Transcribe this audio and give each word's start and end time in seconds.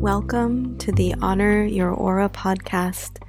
Welcome 0.00 0.78
to 0.78 0.92
the 0.92 1.14
Honor 1.20 1.62
Your 1.62 1.90
Aura 1.90 2.30
podcast, 2.30 3.22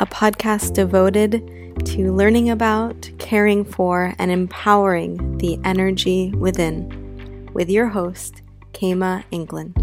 a 0.00 0.06
podcast 0.06 0.74
devoted 0.74 1.40
to 1.86 2.12
learning 2.12 2.50
about, 2.50 3.08
caring 3.18 3.64
for, 3.64 4.12
and 4.18 4.32
empowering 4.32 5.38
the 5.38 5.60
energy 5.62 6.32
within, 6.32 7.48
with 7.52 7.70
your 7.70 7.86
host, 7.86 8.42
Kema 8.72 9.22
England. 9.30 9.74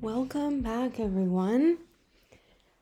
Welcome 0.00 0.62
back, 0.62 0.98
everyone. 0.98 1.76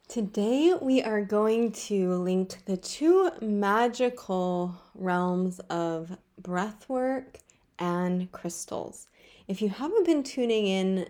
Today, 0.06 0.74
we 0.80 1.02
are 1.02 1.22
going 1.22 1.72
to 1.72 2.14
link 2.18 2.64
the 2.66 2.77
two 2.77 3.30
magical 3.40 4.76
realms 4.94 5.58
of 5.70 6.18
breathwork 6.43 7.36
and 7.79 8.31
crystals. 8.32 9.07
If 9.49 9.61
you 9.61 9.68
haven't 9.68 10.07
been 10.07 10.22
tuning 10.22 10.67
in 10.67 11.08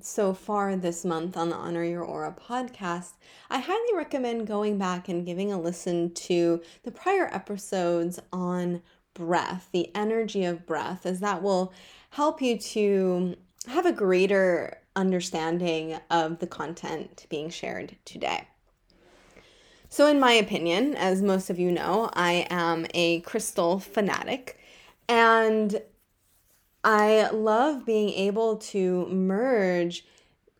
so 0.00 0.32
far 0.32 0.74
this 0.74 1.04
month 1.04 1.36
on 1.36 1.50
the 1.50 1.56
Honor 1.56 1.84
Your 1.84 2.02
Aura 2.02 2.34
podcast, 2.34 3.12
I 3.50 3.58
highly 3.58 3.94
recommend 3.94 4.46
going 4.46 4.78
back 4.78 5.08
and 5.08 5.26
giving 5.26 5.52
a 5.52 5.60
listen 5.60 6.12
to 6.14 6.62
the 6.82 6.90
prior 6.90 7.28
episodes 7.32 8.18
on 8.32 8.82
breath, 9.14 9.68
the 9.72 9.94
energy 9.94 10.44
of 10.44 10.66
breath, 10.66 11.04
as 11.04 11.20
that 11.20 11.42
will 11.42 11.72
help 12.10 12.40
you 12.40 12.58
to 12.58 13.36
have 13.68 13.86
a 13.86 13.92
greater 13.92 14.78
understanding 14.96 15.98
of 16.10 16.38
the 16.38 16.46
content 16.46 17.26
being 17.28 17.50
shared 17.50 17.96
today. 18.04 18.48
So, 19.88 20.06
in 20.06 20.18
my 20.18 20.32
opinion, 20.32 20.94
as 20.94 21.20
most 21.20 21.50
of 21.50 21.58
you 21.58 21.70
know, 21.70 22.08
I 22.14 22.46
am 22.48 22.86
a 22.94 23.20
crystal 23.20 23.78
fanatic 23.78 24.58
and 25.06 25.82
I 26.84 27.30
love 27.30 27.86
being 27.86 28.10
able 28.10 28.56
to 28.56 29.06
merge 29.06 30.04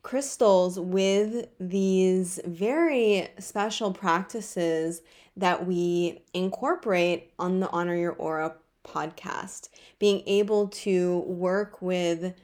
crystals 0.03 0.79
with 0.79 1.49
these 1.59 2.41
very 2.45 3.29
special 3.39 3.93
practices 3.93 5.03
that 5.37 5.67
we 5.67 6.23
incorporate 6.35 7.33
on 7.39 7.61
the 7.61 7.71
Honor 7.71 7.97
Your 7.97 8.13
Aura 8.13 8.55
podcast. 8.87 9.69
Being 9.99 10.23
able 10.27 10.69
to 10.69 11.19
work 11.21 11.81
with 11.81 12.35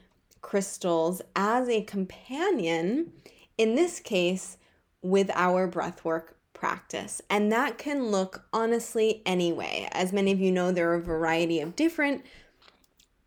crystals 0.41 1.21
as 1.35 1.69
a 1.69 1.81
companion, 1.83 3.13
in 3.57 3.75
this 3.75 3.99
case, 3.99 4.57
with 5.01 5.29
our 5.35 5.69
breathwork 5.69 6.29
practice. 6.53 7.21
And 7.29 7.51
that 7.51 7.77
can 7.77 8.07
look 8.07 8.45
honestly 8.51 9.21
anyway. 9.25 9.87
As 9.91 10.11
many 10.11 10.31
of 10.31 10.41
you 10.41 10.51
know, 10.51 10.71
there 10.71 10.89
are 10.91 10.95
a 10.95 11.01
variety 11.01 11.59
of 11.61 11.75
different 11.75 12.23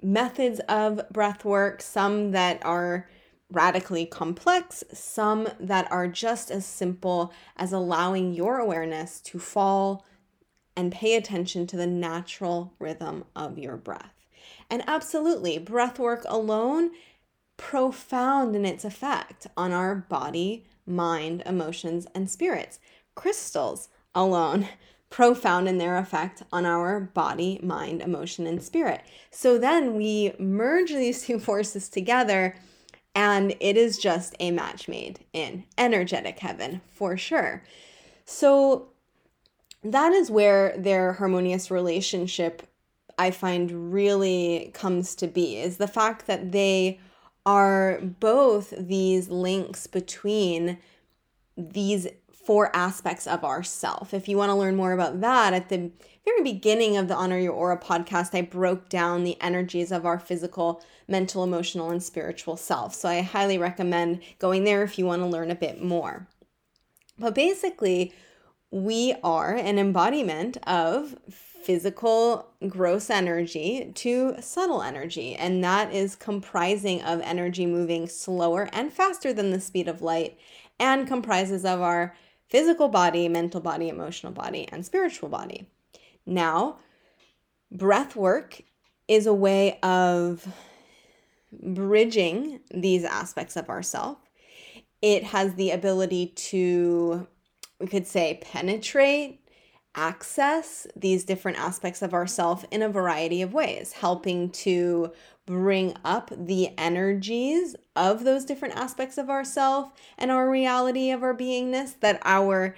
methods 0.02 0.60
of 0.68 1.08
breath 1.10 1.44
work, 1.44 1.80
some 1.82 2.32
that 2.32 2.64
are 2.64 3.08
radically 3.50 4.06
complex, 4.06 4.82
some 4.92 5.48
that 5.60 5.90
are 5.92 6.08
just 6.08 6.50
as 6.50 6.64
simple 6.64 7.32
as 7.56 7.72
allowing 7.72 8.32
your 8.32 8.58
awareness 8.58 9.20
to 9.20 9.38
fall 9.38 10.04
and 10.76 10.90
pay 10.90 11.16
attention 11.16 11.66
to 11.66 11.76
the 11.76 11.86
natural 11.86 12.72
rhythm 12.78 13.24
of 13.36 13.58
your 13.58 13.76
breath. 13.76 14.14
And 14.70 14.82
absolutely, 14.86 15.58
breath 15.58 15.98
work 15.98 16.24
alone 16.26 16.92
profound 17.58 18.56
in 18.56 18.64
its 18.64 18.84
effect 18.84 19.46
on 19.56 19.72
our 19.72 19.94
body, 19.94 20.64
mind, 20.86 21.42
emotions, 21.44 22.06
and 22.14 22.30
spirits. 22.30 22.80
Crystals 23.14 23.88
alone 24.14 24.66
profound 25.12 25.68
in 25.68 25.76
their 25.78 25.98
effect 25.98 26.42
on 26.50 26.64
our 26.64 26.98
body, 26.98 27.60
mind, 27.62 28.00
emotion, 28.00 28.46
and 28.46 28.62
spirit. 28.62 29.02
So 29.30 29.58
then 29.58 29.94
we 29.94 30.32
merge 30.38 30.90
these 30.90 31.22
two 31.22 31.38
forces 31.48 31.88
together, 31.88 32.56
and 33.14 33.54
it 33.60 33.76
is 33.76 33.98
just 33.98 34.34
a 34.40 34.50
match 34.50 34.88
made 34.88 35.20
in 35.32 35.64
energetic 35.78 36.38
heaven 36.40 36.80
for 36.90 37.16
sure. 37.16 37.62
So 38.24 38.88
that 39.84 40.12
is 40.12 40.30
where 40.30 40.76
their 40.78 41.12
harmonious 41.12 41.70
relationship 41.70 42.66
I 43.18 43.30
find 43.30 43.92
really 43.92 44.70
comes 44.72 45.14
to 45.16 45.28
be 45.28 45.58
is 45.58 45.76
the 45.76 45.86
fact 45.86 46.26
that 46.26 46.52
they 46.52 46.98
are 47.44 48.00
both 48.00 48.72
these 48.78 49.28
links 49.28 49.86
between 49.86 50.78
these 51.56 52.08
four 52.44 52.74
aspects 52.74 53.26
of 53.26 53.44
ourself. 53.44 54.12
If 54.12 54.28
you 54.28 54.36
want 54.36 54.50
to 54.50 54.54
learn 54.54 54.76
more 54.76 54.92
about 54.92 55.20
that, 55.20 55.54
at 55.54 55.68
the 55.68 55.90
very 56.24 56.42
beginning 56.42 56.96
of 56.96 57.08
the 57.08 57.14
Honor 57.14 57.38
Your 57.38 57.52
Aura 57.52 57.78
podcast, 57.78 58.36
I 58.36 58.42
broke 58.42 58.88
down 58.88 59.24
the 59.24 59.40
energies 59.40 59.92
of 59.92 60.06
our 60.06 60.18
physical, 60.18 60.82
mental, 61.08 61.44
emotional, 61.44 61.90
and 61.90 62.02
spiritual 62.02 62.56
self. 62.56 62.94
So 62.94 63.08
I 63.08 63.20
highly 63.20 63.58
recommend 63.58 64.20
going 64.38 64.64
there 64.64 64.82
if 64.82 64.98
you 64.98 65.06
want 65.06 65.22
to 65.22 65.26
learn 65.26 65.50
a 65.50 65.56
bit 65.56 65.82
more. 65.82 66.28
But 67.18 67.34
basically, 67.34 68.12
we 68.70 69.14
are 69.22 69.54
an 69.54 69.78
embodiment 69.78 70.56
of 70.66 71.16
physical 71.30 72.48
gross 72.68 73.08
energy 73.08 73.92
to 73.94 74.34
subtle 74.40 74.82
energy 74.82 75.36
and 75.36 75.62
that 75.62 75.92
is 75.92 76.16
comprising 76.16 77.00
of 77.02 77.20
energy 77.20 77.66
moving 77.66 78.08
slower 78.08 78.68
and 78.72 78.92
faster 78.92 79.32
than 79.32 79.50
the 79.50 79.60
speed 79.60 79.86
of 79.86 80.02
light 80.02 80.36
and 80.80 81.06
comprises 81.06 81.64
of 81.64 81.80
our 81.80 82.16
physical 82.52 82.88
body, 82.88 83.28
mental 83.30 83.62
body, 83.62 83.88
emotional 83.88 84.30
body, 84.30 84.68
and 84.70 84.84
spiritual 84.84 85.30
body. 85.30 85.66
Now, 86.26 86.76
breath 87.70 88.14
work 88.14 88.60
is 89.08 89.26
a 89.26 89.32
way 89.32 89.78
of 89.82 90.46
bridging 91.50 92.60
these 92.70 93.04
aspects 93.04 93.56
of 93.56 93.70
ourself. 93.70 94.18
It 95.00 95.24
has 95.24 95.54
the 95.54 95.70
ability 95.70 96.26
to, 96.26 97.26
we 97.80 97.86
could 97.86 98.06
say, 98.06 98.38
penetrate, 98.42 99.40
access 99.94 100.86
these 100.96 101.24
different 101.24 101.58
aspects 101.58 102.02
of 102.02 102.14
ourself 102.14 102.64
in 102.70 102.82
a 102.82 102.88
variety 102.88 103.42
of 103.42 103.52
ways, 103.52 103.92
helping 103.92 104.50
to 104.50 105.12
bring 105.46 105.94
up 106.04 106.30
the 106.36 106.70
energies 106.78 107.74
of 107.96 108.24
those 108.24 108.44
different 108.44 108.74
aspects 108.76 109.18
of 109.18 109.28
ourself 109.28 109.92
and 110.16 110.30
our 110.30 110.48
reality 110.48 111.10
of 111.10 111.22
our 111.22 111.36
beingness 111.36 111.98
that 112.00 112.20
our 112.24 112.76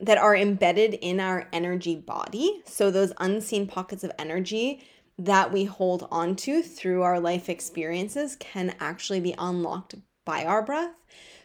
that 0.00 0.18
are 0.18 0.34
embedded 0.34 0.94
in 0.94 1.20
our 1.20 1.48
energy 1.52 1.94
body. 1.94 2.60
So 2.66 2.90
those 2.90 3.12
unseen 3.20 3.68
pockets 3.68 4.02
of 4.02 4.10
energy 4.18 4.82
that 5.16 5.52
we 5.52 5.64
hold 5.64 6.08
onto 6.10 6.60
through 6.60 7.02
our 7.02 7.20
life 7.20 7.48
experiences 7.48 8.34
can 8.34 8.74
actually 8.80 9.20
be 9.20 9.32
unlocked 9.38 9.94
by 10.24 10.44
our 10.44 10.60
breath. 10.60 10.94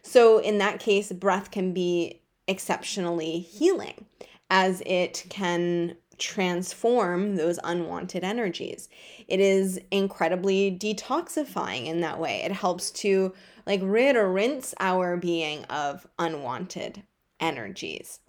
So 0.02 0.40
in 0.40 0.58
that 0.58 0.80
case 0.80 1.12
breath 1.12 1.52
can 1.52 1.72
be 1.72 2.24
exceptionally 2.48 3.40
healing 3.40 4.06
as 4.50 4.82
it 4.86 5.26
can 5.30 5.96
transform 6.18 7.36
those 7.36 7.60
unwanted 7.64 8.24
energies. 8.24 8.90
It 9.28 9.40
is 9.40 9.80
incredibly 9.92 10.72
detoxifying 10.72 11.86
in 11.86 12.02
that 12.02 12.20
way. 12.20 12.42
It 12.44 12.52
helps 12.52 12.92
to 12.92 13.34
like 13.66 13.82
rid 13.84 14.16
or 14.16 14.32
rinse 14.32 14.74
our 14.80 15.18
being 15.18 15.64
of 15.66 16.08
unwanted 16.18 17.04
energies. 17.40 18.20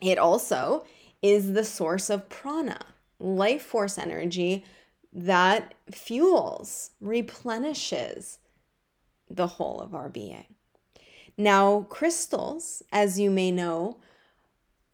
It 0.00 0.18
also 0.18 0.84
is 1.22 1.52
the 1.52 1.64
source 1.64 2.10
of 2.10 2.28
prana, 2.28 2.80
life 3.18 3.62
force 3.62 3.98
energy 3.98 4.64
that 5.12 5.74
fuels, 5.90 6.90
replenishes 7.00 8.38
the 9.28 9.46
whole 9.46 9.80
of 9.80 9.94
our 9.94 10.08
being. 10.08 10.46
Now, 11.36 11.86
crystals, 11.88 12.82
as 12.92 13.18
you 13.18 13.30
may 13.30 13.50
know, 13.50 13.98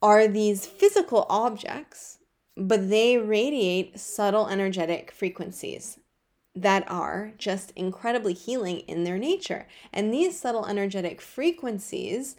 are 0.00 0.28
these 0.28 0.66
physical 0.66 1.26
objects, 1.28 2.18
but 2.56 2.88
they 2.88 3.18
radiate 3.18 3.98
subtle 3.98 4.48
energetic 4.48 5.10
frequencies 5.10 5.98
that 6.54 6.88
are 6.90 7.32
just 7.38 7.72
incredibly 7.76 8.32
healing 8.32 8.80
in 8.80 9.04
their 9.04 9.18
nature. 9.18 9.66
And 9.92 10.12
these 10.12 10.38
subtle 10.38 10.66
energetic 10.66 11.20
frequencies 11.20 12.36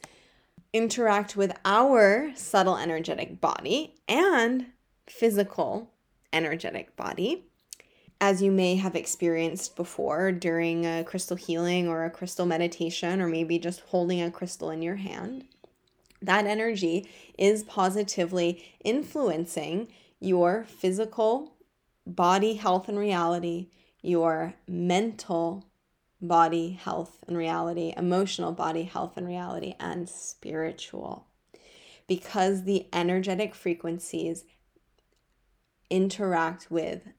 interact 0.74 1.36
with 1.36 1.58
our 1.66 2.32
subtle 2.36 2.78
energetic 2.78 3.40
body 3.42 3.96
and 4.08 4.68
physical 5.08 5.92
energetic 6.32 6.96
body. 6.96 7.46
As 8.22 8.42
you 8.42 8.52
may 8.52 8.76
have 8.76 8.96
experienced 8.96 9.78
before 9.78 10.34
during 10.34 10.86
a 10.86 11.06
crystal 11.06 11.38
healing 11.38 11.88
or 11.88 12.04
a 12.04 12.12
crystal 12.12 12.46
meditation, 12.46 13.22
or 13.22 13.30
maybe 13.30 13.58
just 13.58 13.80
holding 13.80 14.22
a 14.22 14.30
crystal 14.30 14.70
in 14.70 14.82
your 14.82 14.98
hand 14.98 15.46
that 16.22 16.46
energy 16.46 17.10
is 17.38 17.64
positively 17.64 18.64
influencing 18.84 19.88
your 20.20 20.66
physical 20.66 21.54
body 22.06 22.56
health 22.56 22.90
and 22.90 23.00
reality, 23.00 23.70
your 24.02 24.54
mental 24.68 25.66
body 26.22 26.72
health 26.72 27.18
and 27.28 27.38
reality, 27.38 27.94
emotional 27.96 28.52
body 28.52 28.84
health 28.84 29.16
and 29.16 29.28
reality, 29.28 29.76
and 29.80 30.10
spiritual. 30.10 31.28
Because 32.08 32.64
the 32.64 32.88
energetic 32.92 33.56
frequencies 33.56 34.44
interact 35.90 36.70
with 36.70 37.10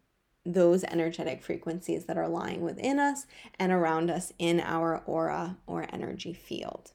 those 0.44 0.85
energetic 0.85 1.43
frequencies 1.43 2.06
that 2.06 2.17
are 2.17 2.29
lying 2.29 2.61
within 2.61 2.99
us 2.99 3.26
and 3.58 3.73
around 3.73 4.11
us 4.11 4.32
in 4.38 4.61
our 4.61 5.02
aura 5.06 5.58
or 5.67 5.87
energy 5.93 6.32
field. 6.32 6.93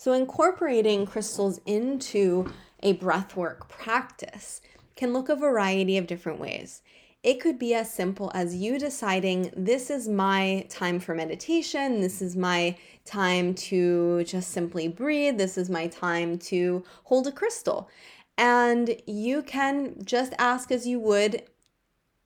So, 0.00 0.12
incorporating 0.12 1.06
crystals 1.06 1.60
into 1.66 2.52
a 2.84 2.94
breathwork 2.94 3.68
practice 3.68 4.60
can 4.94 5.12
look 5.12 5.28
a 5.28 5.34
variety 5.34 5.98
of 5.98 6.06
different 6.06 6.38
ways. 6.38 6.82
It 7.24 7.40
could 7.40 7.58
be 7.58 7.74
as 7.74 7.92
simple 7.92 8.30
as 8.32 8.54
you 8.54 8.78
deciding 8.78 9.50
this 9.56 9.90
is 9.90 10.08
my 10.08 10.66
time 10.68 11.00
for 11.00 11.16
meditation, 11.16 12.00
this 12.00 12.22
is 12.22 12.36
my 12.36 12.76
time 13.04 13.54
to 13.54 14.22
just 14.22 14.52
simply 14.52 14.86
breathe, 14.86 15.36
this 15.36 15.58
is 15.58 15.68
my 15.68 15.88
time 15.88 16.38
to 16.38 16.84
hold 17.02 17.26
a 17.26 17.32
crystal. 17.32 17.90
And 18.36 19.02
you 19.04 19.42
can 19.42 19.96
just 20.04 20.32
ask 20.38 20.70
as 20.70 20.86
you 20.86 21.00
would 21.00 21.42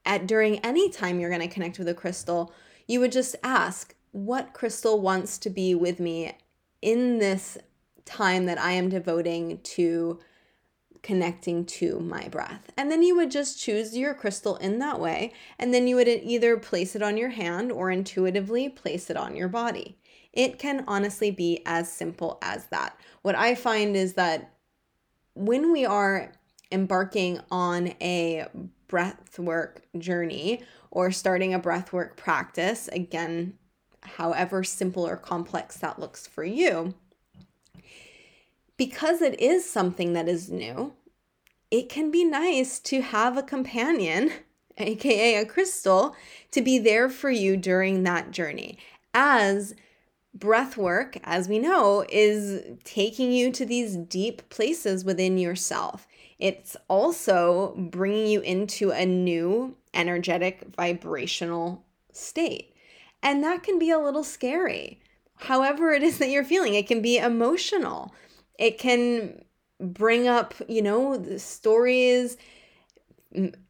at 0.05 0.27
during 0.27 0.59
any 0.59 0.91
time 0.91 1.19
you're 1.19 1.31
going 1.31 1.41
to 1.41 1.47
connect 1.47 1.79
with 1.79 1.87
a 1.87 1.95
crystal, 1.95 2.53
you 2.87 2.99
would 2.99 3.11
just 3.11 3.35
ask 3.43 3.95
what 4.11 4.53
crystal 4.53 5.01
wants 5.01 5.39
to 5.39 5.49
be 5.49 5.73
with 5.73 5.99
me 5.99 6.33
in 6.83 7.17
this 7.19 7.57
time 8.05 8.45
that 8.45 8.59
I 8.59 8.73
am 8.73 8.89
devoting 8.89 9.59
to 9.63 10.19
connecting 11.01 11.65
to 11.65 11.99
my 11.99 12.27
breath. 12.27 12.71
And 12.77 12.91
then 12.91 13.01
you 13.01 13.15
would 13.15 13.31
just 13.31 13.59
choose 13.59 13.95
your 13.95 14.13
crystal 14.13 14.57
in 14.57 14.79
that 14.79 14.99
way. 14.99 15.33
And 15.57 15.73
then 15.73 15.87
you 15.87 15.95
would 15.95 16.07
either 16.07 16.57
place 16.57 16.95
it 16.95 17.01
on 17.01 17.17
your 17.17 17.29
hand 17.29 17.71
or 17.71 17.89
intuitively 17.89 18.69
place 18.69 19.09
it 19.09 19.17
on 19.17 19.35
your 19.35 19.47
body. 19.47 19.97
It 20.33 20.59
can 20.59 20.83
honestly 20.87 21.31
be 21.31 21.61
as 21.65 21.91
simple 21.91 22.37
as 22.41 22.65
that. 22.67 22.97
What 23.21 23.35
I 23.35 23.55
find 23.55 23.95
is 23.95 24.13
that 24.13 24.53
when 25.35 25.71
we 25.71 25.85
are 25.85 26.33
embarking 26.71 27.39
on 27.51 27.93
a 28.01 28.47
breathwork 28.89 29.77
journey 29.97 30.63
or 30.91 31.11
starting 31.11 31.53
a 31.53 31.59
breathwork 31.59 32.17
practice, 32.17 32.87
again, 32.89 33.57
however 34.03 34.63
simple 34.63 35.05
or 35.07 35.17
complex 35.17 35.77
that 35.77 35.99
looks 35.99 36.27
for 36.27 36.43
you, 36.43 36.93
because 38.77 39.21
it 39.21 39.39
is 39.39 39.69
something 39.69 40.13
that 40.13 40.27
is 40.27 40.49
new, 40.49 40.93
it 41.71 41.89
can 41.89 42.11
be 42.11 42.23
nice 42.23 42.79
to 42.79 43.01
have 43.01 43.37
a 43.37 43.43
companion, 43.43 44.31
aka 44.77 45.35
a 45.35 45.45
crystal, 45.45 46.15
to 46.51 46.61
be 46.61 46.77
there 46.79 47.09
for 47.09 47.29
you 47.29 47.57
during 47.57 48.03
that 48.03 48.31
journey. 48.31 48.77
As 49.13 49.75
breath 50.33 50.77
work, 50.77 51.17
as 51.23 51.47
we 51.47 51.59
know, 51.59 52.05
is 52.09 52.63
taking 52.83 53.31
you 53.31 53.51
to 53.51 53.65
these 53.65 53.95
deep 53.95 54.49
places 54.49 55.05
within 55.05 55.37
yourself. 55.37 56.07
It's 56.39 56.75
also 56.87 57.73
bringing 57.77 58.27
you 58.27 58.41
into 58.41 58.91
a 58.91 59.05
new 59.05 59.75
energetic 59.93 60.65
vibrational 60.75 61.85
state. 62.11 62.72
And 63.23 63.43
that 63.43 63.63
can 63.63 63.79
be 63.79 63.89
a 63.89 63.97
little 63.97 64.23
scary. 64.23 64.99
However, 65.37 65.91
it 65.91 66.03
is 66.03 66.19
that 66.19 66.29
you're 66.29 66.43
feeling, 66.43 66.75
it 66.75 66.85
can 66.85 67.01
be 67.01 67.17
emotional 67.17 68.13
it 68.57 68.77
can 68.77 69.43
bring 69.79 70.27
up, 70.27 70.53
you 70.67 70.81
know, 70.81 71.17
the 71.17 71.39
stories, 71.39 72.37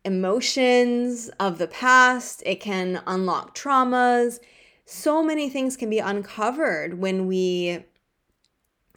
emotions 0.04 1.30
of 1.40 1.58
the 1.58 1.68
past. 1.68 2.44
It 2.46 2.60
can 2.60 3.02
unlock 3.08 3.56
traumas. 3.56 4.40
So 4.86 5.24
many 5.24 5.50
things 5.50 5.78
can 5.78 5.90
be 5.90 6.00
uncovered 6.00 7.00
when 7.00 7.28
we 7.28 7.86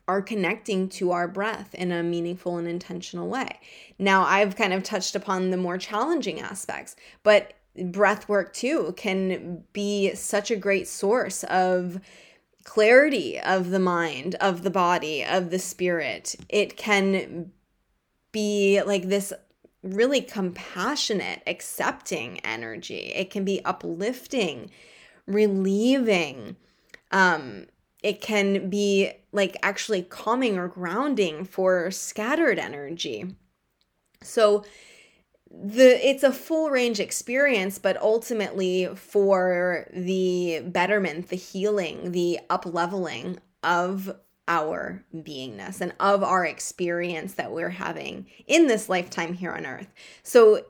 are 0.08 0.22
connecting 0.22 0.88
to 0.88 1.10
our 1.10 1.26
breath 1.26 1.74
in 1.74 1.90
a 1.90 2.02
meaningful 2.02 2.58
and 2.58 2.68
intentional 2.68 3.28
way. 3.28 3.58
Now, 3.98 4.24
I've 4.24 4.54
kind 4.54 4.72
of 4.72 4.82
touched 4.82 5.16
upon 5.16 5.50
the 5.50 5.56
more 5.56 5.78
challenging 5.78 6.40
aspects, 6.40 6.94
but 7.22 7.54
breath 7.84 8.28
work 8.28 8.52
too 8.52 8.94
can 8.96 9.64
be 9.72 10.14
such 10.14 10.50
a 10.50 10.56
great 10.56 10.88
source 10.88 11.44
of 11.44 12.00
clarity 12.64 13.38
of 13.40 13.70
the 13.70 13.78
mind, 13.78 14.34
of 14.36 14.62
the 14.62 14.70
body, 14.70 15.24
of 15.24 15.50
the 15.50 15.58
spirit. 15.58 16.34
It 16.48 16.76
can 16.76 17.52
be 18.32 18.82
like 18.82 19.04
this 19.08 19.32
really 19.82 20.20
compassionate, 20.20 21.42
accepting 21.46 22.40
energy. 22.40 23.12
It 23.14 23.30
can 23.30 23.44
be 23.44 23.64
uplifting, 23.64 24.70
relieving. 25.26 26.56
Um, 27.12 27.66
it 28.02 28.20
can 28.20 28.68
be 28.68 29.12
like 29.32 29.56
actually 29.62 30.02
calming 30.02 30.58
or 30.58 30.68
grounding 30.68 31.44
for 31.44 31.90
scattered 31.90 32.58
energy. 32.58 33.36
So, 34.22 34.64
the 35.50 36.06
it's 36.06 36.22
a 36.22 36.32
full 36.32 36.70
range 36.70 37.00
experience 37.00 37.78
but 37.78 38.00
ultimately 38.02 38.88
for 38.94 39.86
the 39.92 40.60
betterment 40.66 41.28
the 41.28 41.36
healing 41.36 42.12
the 42.12 42.38
up 42.50 42.66
leveling 42.66 43.38
of 43.62 44.14
our 44.48 45.04
beingness 45.14 45.80
and 45.80 45.92
of 45.98 46.22
our 46.22 46.44
experience 46.44 47.34
that 47.34 47.52
we're 47.52 47.70
having 47.70 48.26
in 48.46 48.66
this 48.66 48.88
lifetime 48.88 49.34
here 49.34 49.52
on 49.52 49.66
earth. 49.66 49.92
So 50.22 50.64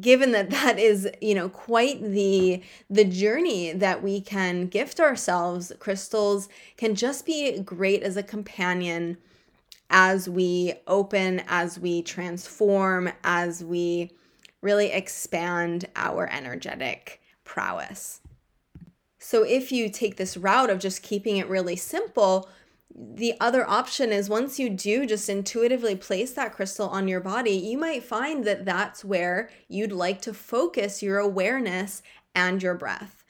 given 0.00 0.32
that 0.32 0.50
that 0.50 0.78
is 0.78 1.08
you 1.20 1.34
know 1.34 1.48
quite 1.48 2.00
the 2.02 2.62
the 2.88 3.04
journey 3.04 3.72
that 3.72 4.02
we 4.02 4.20
can 4.20 4.66
gift 4.66 5.00
ourselves 5.00 5.72
crystals 5.78 6.48
can 6.76 6.94
just 6.94 7.26
be 7.26 7.58
great 7.60 8.02
as 8.02 8.16
a 8.16 8.22
companion 8.22 9.16
as 9.96 10.28
we 10.28 10.74
open, 10.88 11.40
as 11.46 11.78
we 11.78 12.02
transform, 12.02 13.08
as 13.22 13.62
we 13.62 14.10
really 14.60 14.90
expand 14.90 15.84
our 15.94 16.28
energetic 16.32 17.22
prowess. 17.44 18.20
So, 19.20 19.44
if 19.44 19.70
you 19.70 19.88
take 19.88 20.16
this 20.16 20.36
route 20.36 20.68
of 20.68 20.80
just 20.80 21.04
keeping 21.04 21.36
it 21.36 21.48
really 21.48 21.76
simple, 21.76 22.48
the 22.92 23.34
other 23.40 23.68
option 23.70 24.12
is 24.12 24.28
once 24.28 24.58
you 24.58 24.68
do 24.68 25.06
just 25.06 25.28
intuitively 25.28 25.94
place 25.94 26.32
that 26.32 26.54
crystal 26.54 26.88
on 26.88 27.06
your 27.06 27.20
body, 27.20 27.52
you 27.52 27.78
might 27.78 28.02
find 28.02 28.44
that 28.44 28.64
that's 28.64 29.04
where 29.04 29.48
you'd 29.68 29.92
like 29.92 30.20
to 30.22 30.34
focus 30.34 31.04
your 31.04 31.18
awareness 31.18 32.02
and 32.34 32.62
your 32.64 32.74
breath. 32.74 33.24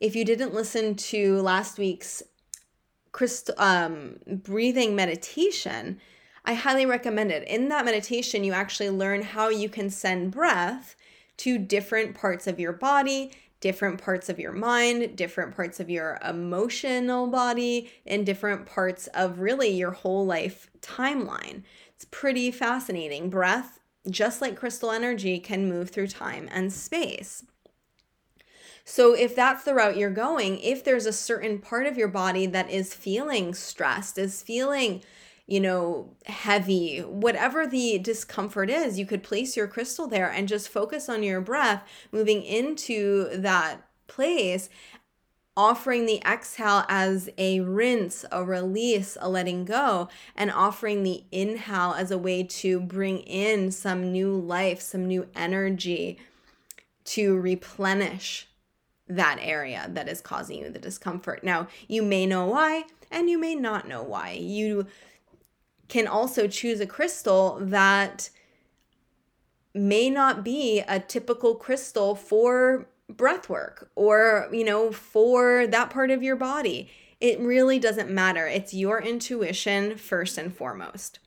If 0.00 0.14
you 0.14 0.26
didn't 0.26 0.54
listen 0.54 0.96
to 0.96 1.40
last 1.40 1.78
week's 1.78 2.22
crystal 3.12 3.54
um, 3.58 4.16
breathing 4.26 4.94
meditation, 4.94 5.98
I 6.50 6.54
highly 6.54 6.84
recommend 6.84 7.30
it. 7.30 7.46
In 7.46 7.68
that 7.68 7.84
meditation, 7.84 8.42
you 8.42 8.52
actually 8.52 8.90
learn 8.90 9.22
how 9.22 9.50
you 9.50 9.68
can 9.68 9.88
send 9.88 10.32
breath 10.32 10.96
to 11.36 11.58
different 11.58 12.16
parts 12.16 12.48
of 12.48 12.58
your 12.58 12.72
body, 12.72 13.30
different 13.60 14.02
parts 14.02 14.28
of 14.28 14.40
your 14.40 14.50
mind, 14.50 15.14
different 15.14 15.54
parts 15.54 15.78
of 15.78 15.88
your 15.88 16.18
emotional 16.28 17.28
body, 17.28 17.92
and 18.04 18.26
different 18.26 18.66
parts 18.66 19.06
of 19.14 19.38
really 19.38 19.68
your 19.68 19.92
whole 19.92 20.26
life 20.26 20.68
timeline. 20.80 21.62
It's 21.94 22.06
pretty 22.10 22.50
fascinating. 22.50 23.30
Breath, 23.30 23.78
just 24.10 24.40
like 24.40 24.56
crystal 24.56 24.90
energy, 24.90 25.38
can 25.38 25.68
move 25.68 25.90
through 25.90 26.08
time 26.08 26.48
and 26.50 26.72
space. 26.72 27.44
So, 28.84 29.14
if 29.14 29.36
that's 29.36 29.62
the 29.62 29.74
route 29.74 29.96
you're 29.96 30.10
going, 30.10 30.58
if 30.58 30.82
there's 30.82 31.06
a 31.06 31.12
certain 31.12 31.60
part 31.60 31.86
of 31.86 31.96
your 31.96 32.08
body 32.08 32.46
that 32.46 32.68
is 32.70 32.92
feeling 32.92 33.54
stressed, 33.54 34.18
is 34.18 34.42
feeling, 34.42 35.02
you 35.50 35.58
know, 35.58 36.08
heavy, 36.26 37.00
whatever 37.00 37.66
the 37.66 37.98
discomfort 37.98 38.70
is, 38.70 39.00
you 39.00 39.04
could 39.04 39.24
place 39.24 39.56
your 39.56 39.66
crystal 39.66 40.06
there 40.06 40.30
and 40.30 40.46
just 40.46 40.68
focus 40.68 41.08
on 41.08 41.24
your 41.24 41.40
breath 41.40 41.82
moving 42.12 42.44
into 42.44 43.28
that 43.36 43.78
place, 44.06 44.68
offering 45.56 46.06
the 46.06 46.22
exhale 46.24 46.84
as 46.88 47.28
a 47.36 47.58
rinse, 47.58 48.24
a 48.30 48.44
release, 48.44 49.18
a 49.20 49.28
letting 49.28 49.64
go, 49.64 50.08
and 50.36 50.52
offering 50.52 51.02
the 51.02 51.24
inhale 51.32 51.94
as 51.98 52.12
a 52.12 52.18
way 52.18 52.44
to 52.44 52.78
bring 52.78 53.18
in 53.18 53.72
some 53.72 54.12
new 54.12 54.32
life, 54.32 54.80
some 54.80 55.04
new 55.04 55.26
energy 55.34 56.16
to 57.02 57.36
replenish 57.36 58.46
that 59.08 59.38
area 59.40 59.90
that 59.92 60.08
is 60.08 60.20
causing 60.20 60.60
you 60.60 60.70
the 60.70 60.78
discomfort. 60.78 61.42
Now, 61.42 61.66
you 61.88 62.04
may 62.04 62.24
know 62.24 62.46
why 62.46 62.84
and 63.10 63.28
you 63.28 63.36
may 63.36 63.56
not 63.56 63.88
know 63.88 64.04
why. 64.04 64.38
You 64.40 64.86
can 65.90 66.06
also 66.06 66.46
choose 66.46 66.80
a 66.80 66.86
crystal 66.86 67.58
that 67.60 68.30
may 69.74 70.08
not 70.08 70.42
be 70.42 70.80
a 70.88 70.98
typical 70.98 71.54
crystal 71.54 72.14
for 72.14 72.88
breath 73.08 73.48
work 73.48 73.90
or, 73.94 74.48
you 74.52 74.64
know, 74.64 74.90
for 74.92 75.66
that 75.66 75.90
part 75.90 76.10
of 76.10 76.22
your 76.22 76.36
body. 76.36 76.90
It 77.20 77.38
really 77.38 77.78
doesn't 77.78 78.10
matter. 78.10 78.46
It's 78.46 78.72
your 78.72 79.02
intuition 79.02 79.96
first 79.96 80.38
and 80.38 80.56
foremost. 80.56 81.18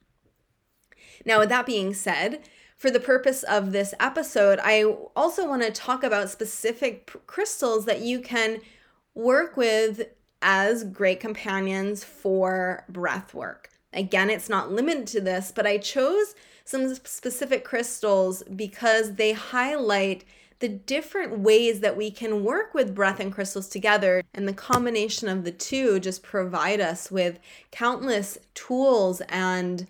Now, 1.26 1.40
with 1.40 1.50
that 1.50 1.66
being 1.66 1.94
said, 1.94 2.42
for 2.76 2.90
the 2.90 3.00
purpose 3.00 3.44
of 3.44 3.72
this 3.72 3.94
episode, 4.00 4.60
I 4.62 4.84
also 5.16 5.48
want 5.48 5.62
to 5.62 5.72
talk 5.72 6.04
about 6.04 6.30
specific 6.30 7.12
crystals 7.28 7.86
that 7.86 8.02
you 8.02 8.20
can 8.20 8.60
work 9.14 9.56
with 9.56 10.08
as 10.42 10.84
great 10.84 11.20
companions 11.20 12.04
for 12.04 12.84
breath 12.90 13.34
work. 13.34 13.70
Again, 13.94 14.30
it's 14.30 14.50
not 14.50 14.72
limited 14.72 15.08
to 15.08 15.22
this, 15.22 15.52
but 15.54 15.68
I 15.68 15.78
chose 15.78 16.36
some 16.66 16.96
specific 16.96 17.64
crystals 17.64 18.44
because 18.44 19.16
they 19.16 19.34
highlight 19.34 20.26
the 20.60 20.70
different 20.70 21.40
ways 21.40 21.82
that 21.82 21.98
we 21.98 22.10
can 22.10 22.44
work 22.44 22.74
with 22.74 22.96
breath 22.96 23.20
and 23.20 23.34
crystals 23.34 23.68
together. 23.68 24.24
And 24.34 24.48
the 24.48 24.54
combination 24.54 25.28
of 25.28 25.44
the 25.44 25.52
two 25.52 26.00
just 26.00 26.24
provide 26.24 26.80
us 26.80 27.12
with 27.12 27.40
countless 27.72 28.38
tools 28.54 29.22
and 29.28 29.88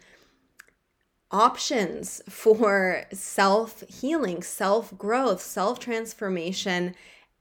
options 1.29 2.21
for 2.27 3.05
self 3.11 3.83
healing, 3.87 4.41
self 4.41 4.97
growth, 4.97 5.41
self 5.41 5.79
transformation, 5.79 6.95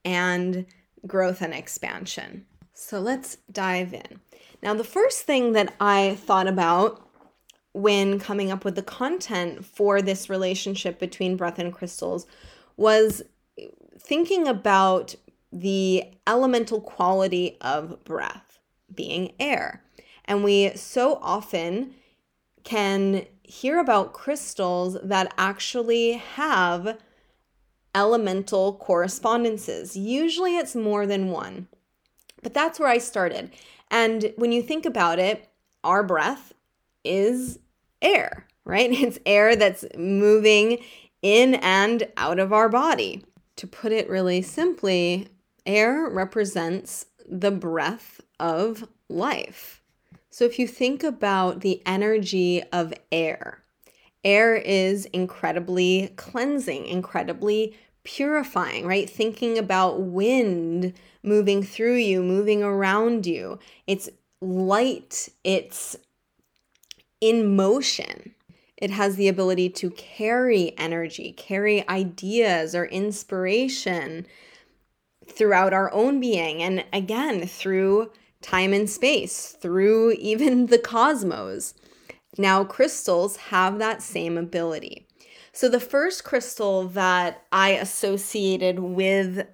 and 0.05 0.65
growth 1.07 1.41
and 1.41 1.53
expansion. 1.53 2.45
So 2.73 2.99
let's 2.99 3.37
dive 3.51 3.93
in. 3.93 4.19
Now, 4.63 4.73
the 4.73 4.85
first 4.85 5.23
thing 5.23 5.51
that 5.53 5.75
I 5.81 6.15
thought 6.15 6.47
about 6.47 7.05
when 7.73 8.17
coming 8.17 8.49
up 8.49 8.63
with 8.63 8.75
the 8.75 8.81
content 8.81 9.65
for 9.65 10.01
this 10.01 10.29
relationship 10.29 10.99
between 10.99 11.35
breath 11.35 11.59
and 11.59 11.73
crystals 11.73 12.25
was 12.77 13.23
thinking 13.99 14.47
about 14.47 15.15
the 15.51 16.05
elemental 16.25 16.79
quality 16.79 17.57
of 17.59 18.03
breath 18.05 18.59
being 18.93 19.33
air. 19.37 19.83
And 20.25 20.45
we 20.45 20.71
so 20.75 21.19
often 21.21 21.95
can 22.63 23.25
hear 23.43 23.79
about 23.79 24.13
crystals 24.13 24.97
that 25.03 25.33
actually 25.37 26.13
have 26.13 26.97
elemental 27.93 28.75
correspondences. 28.75 29.97
Usually 29.97 30.55
it's 30.55 30.73
more 30.73 31.05
than 31.05 31.29
one. 31.29 31.67
But 32.41 32.53
that's 32.53 32.79
where 32.79 32.89
I 32.89 32.97
started. 32.97 33.51
And 33.93 34.33
when 34.37 34.51
you 34.51 34.63
think 34.63 34.87
about 34.87 35.19
it, 35.19 35.47
our 35.83 36.01
breath 36.01 36.51
is 37.03 37.59
air, 38.01 38.47
right? 38.65 38.91
It's 38.91 39.19
air 39.25 39.55
that's 39.55 39.85
moving 39.95 40.79
in 41.21 41.55
and 41.55 42.07
out 42.17 42.39
of 42.39 42.51
our 42.51 42.67
body. 42.69 43.23
To 43.57 43.67
put 43.67 43.91
it 43.91 44.09
really 44.09 44.41
simply, 44.41 45.27
air 45.65 46.09
represents 46.09 47.05
the 47.29 47.51
breath 47.51 48.19
of 48.39 48.89
life. 49.09 49.83
So 50.31 50.43
if 50.43 50.57
you 50.57 50.67
think 50.67 51.03
about 51.03 51.61
the 51.61 51.83
energy 51.85 52.63
of 52.73 52.93
air, 53.11 53.61
air 54.23 54.55
is 54.55 55.05
incredibly 55.05 56.13
cleansing, 56.15 56.87
incredibly 56.87 57.77
purifying, 58.03 58.85
right? 58.85 59.09
Thinking 59.09 59.57
about 59.57 60.01
wind 60.01 60.93
moving 61.23 61.63
through 61.63 61.95
you, 61.95 62.21
moving 62.21 62.63
around 62.63 63.25
you. 63.25 63.59
It's 63.87 64.09
light, 64.41 65.29
it's 65.43 65.95
in 67.21 67.55
motion. 67.55 68.35
It 68.77 68.91
has 68.91 69.15
the 69.15 69.29
ability 69.29 69.69
to 69.69 69.91
carry 69.91 70.77
energy, 70.77 71.31
carry 71.31 71.87
ideas 71.87 72.75
or 72.75 72.85
inspiration 72.85 74.25
throughout 75.25 75.73
our 75.73 75.91
own 75.93 76.19
being. 76.19 76.61
And 76.61 76.83
again, 76.91 77.47
through 77.47 78.11
time 78.41 78.73
and 78.73 78.89
space, 78.89 79.55
through 79.59 80.11
even 80.19 80.65
the 80.65 80.79
cosmos. 80.79 81.73
Now, 82.37 82.63
crystals 82.63 83.37
have 83.37 83.79
that 83.79 84.01
same 84.01 84.37
ability. 84.37 85.07
So, 85.55 85.69
the 85.69 85.79
first 85.79 86.23
crystal 86.23 86.87
that 86.89 87.43
I 87.51 87.69
associated 87.69 88.79
with 88.79 89.47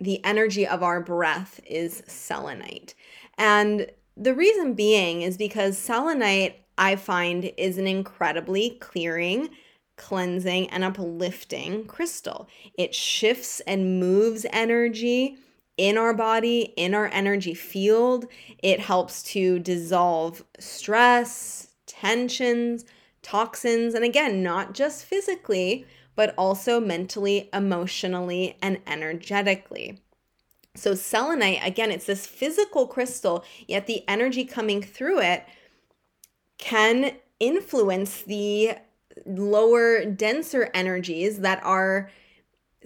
the 0.00 0.24
energy 0.24 0.66
of 0.66 0.82
our 0.82 1.00
breath 1.00 1.60
is 1.64 2.02
selenite. 2.08 2.94
And 3.36 3.86
the 4.16 4.34
reason 4.34 4.74
being 4.74 5.22
is 5.22 5.36
because 5.36 5.78
selenite, 5.78 6.64
I 6.76 6.96
find, 6.96 7.52
is 7.56 7.78
an 7.78 7.86
incredibly 7.86 8.70
clearing, 8.80 9.50
cleansing, 9.96 10.70
and 10.70 10.82
uplifting 10.82 11.84
crystal. 11.86 12.48
It 12.76 12.92
shifts 12.92 13.60
and 13.60 14.00
moves 14.00 14.44
energy 14.52 15.38
in 15.76 15.96
our 15.96 16.14
body, 16.14 16.72
in 16.76 16.94
our 16.94 17.06
energy 17.12 17.54
field. 17.54 18.26
It 18.60 18.80
helps 18.80 19.22
to 19.24 19.60
dissolve 19.60 20.44
stress, 20.58 21.68
tensions, 21.86 22.84
toxins, 23.28 23.94
and 23.94 24.04
again, 24.04 24.42
not 24.42 24.72
just 24.72 25.04
physically, 25.04 25.86
but 26.16 26.34
also 26.38 26.80
mentally, 26.80 27.48
emotionally, 27.52 28.56
and 28.62 28.78
energetically. 28.86 30.00
So, 30.74 30.94
selenite, 30.94 31.60
again, 31.62 31.90
it's 31.90 32.06
this 32.06 32.26
physical 32.26 32.86
crystal, 32.86 33.44
yet 33.66 33.86
the 33.86 34.02
energy 34.08 34.44
coming 34.44 34.82
through 34.82 35.20
it 35.20 35.44
can 36.56 37.16
influence 37.38 38.22
the 38.22 38.72
lower, 39.26 40.04
denser 40.04 40.70
energies 40.72 41.40
that 41.40 41.62
are 41.64 42.10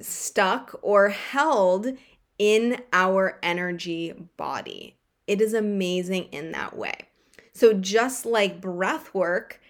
stuck 0.00 0.78
or 0.82 1.10
held 1.10 1.88
in 2.38 2.82
our 2.92 3.38
energy 3.42 4.12
body. 4.36 4.96
It 5.26 5.40
is 5.40 5.54
amazing 5.54 6.24
in 6.32 6.52
that 6.52 6.76
way. 6.76 6.94
So, 7.52 7.74
just 7.74 8.26
like 8.26 8.60
breath 8.60 9.14
work, 9.14 9.60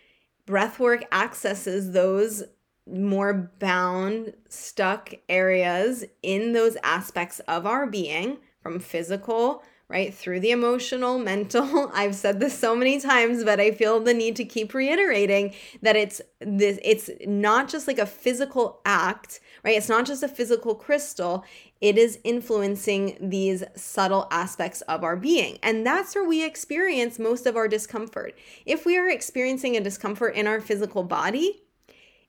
breath 0.52 0.78
work 0.78 1.02
accesses 1.12 1.92
those 1.92 2.44
more 2.86 3.50
bound, 3.58 4.34
stuck 4.50 5.14
areas 5.26 6.04
in 6.22 6.52
those 6.52 6.76
aspects 6.82 7.40
of 7.48 7.64
our 7.64 7.86
being 7.86 8.36
from 8.62 8.78
physical 8.78 9.62
right? 9.92 10.12
Through 10.12 10.40
the 10.40 10.50
emotional 10.50 11.18
mental. 11.32 11.90
I've 11.94 12.16
said 12.16 12.40
this 12.40 12.58
so 12.58 12.74
many 12.74 13.00
times 13.00 13.44
but 13.44 13.60
i 13.60 13.70
feel 13.70 14.00
the 14.00 14.14
need 14.14 14.36
to 14.36 14.44
keep 14.44 14.74
reiterating 14.74 15.54
that 15.82 15.96
it's 15.96 16.20
this 16.40 16.78
it's 16.82 17.10
not 17.26 17.68
just 17.68 17.86
like 17.86 17.98
a 17.98 18.06
physical 18.06 18.80
act 18.84 19.40
right? 19.64 19.76
It's 19.76 19.88
not 19.88 20.06
just 20.06 20.24
a 20.24 20.28
physical 20.28 20.74
crystal. 20.74 21.44
It 21.80 21.96
is 21.96 22.18
influencing 22.24 23.16
these 23.20 23.62
subtle 23.76 24.26
aspects 24.32 24.80
of 24.82 25.04
our 25.04 25.14
being. 25.14 25.58
And 25.62 25.86
that's 25.86 26.16
where 26.16 26.26
we 26.26 26.44
experience 26.44 27.16
most 27.16 27.46
of 27.46 27.56
our 27.56 27.68
discomfort. 27.68 28.36
If 28.66 28.84
we 28.84 28.98
are 28.98 29.08
experiencing 29.08 29.76
a 29.76 29.80
discomfort 29.80 30.34
in 30.34 30.48
our 30.48 30.60
physical 30.60 31.04
body 31.04 31.62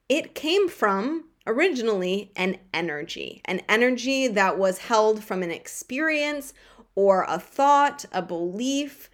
it 0.10 0.36
came 0.36 0.68
from 0.68 1.26
originally 1.48 2.32
an 2.36 2.58
energy, 2.74 3.42
an 3.46 3.62
energy 3.68 4.28
that 4.28 4.58
was 4.58 4.78
held 4.78 5.24
from 5.24 5.44
an 5.44 5.52
experience 5.52 6.54
or 6.96 7.26
a 7.28 7.40
thought, 7.40 8.06
a 8.12 8.22
belief, 8.22 9.10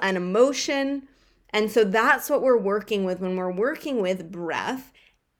an 0.00 0.16
emotion. 0.16 1.08
And 1.50 1.70
so 1.70 1.84
that's 1.84 2.30
what 2.30 2.42
we're 2.42 2.58
working 2.58 3.04
with 3.04 3.20
when 3.20 3.36
we're 3.36 3.52
working 3.52 4.00
with 4.00 4.30
breath 4.30 4.92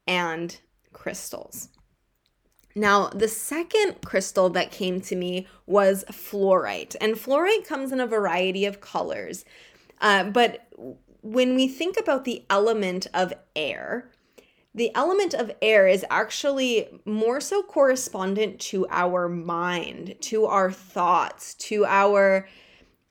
and 0.07 0.59
crystals. 0.93 1.69
Now, 2.75 3.09
the 3.09 3.29
second 3.29 3.97
crystal 4.05 4.49
that 4.51 4.71
came 4.71 5.01
to 5.03 5.17
me 5.17 5.47
was 5.67 6.05
fluorite. 6.11 6.97
And 7.01 7.17
fluorite 7.17 7.67
comes 7.67 7.93
in 7.93 8.01
a 8.01 8.07
variety 8.07 8.65
of 8.65 8.81
colors. 8.81 9.45
Uh, 10.01 10.25
but 10.25 10.67
when 11.23 11.55
we 11.55 11.69
think 11.69 11.97
about 11.99 12.25
the 12.25 12.45
element 12.49 13.07
of 13.13 13.33
air, 13.55 14.11
the 14.75 14.95
element 14.95 15.35
of 15.35 15.53
air 15.61 15.87
is 15.87 16.05
actually 16.11 16.89
more 17.05 17.41
so 17.41 17.63
correspondent 17.63 18.59
to 18.59 18.87
our 18.89 19.29
mind, 19.29 20.15
to 20.23 20.47
our 20.47 20.73
thoughts, 20.73 21.55
to 21.55 21.85
our 21.85 22.49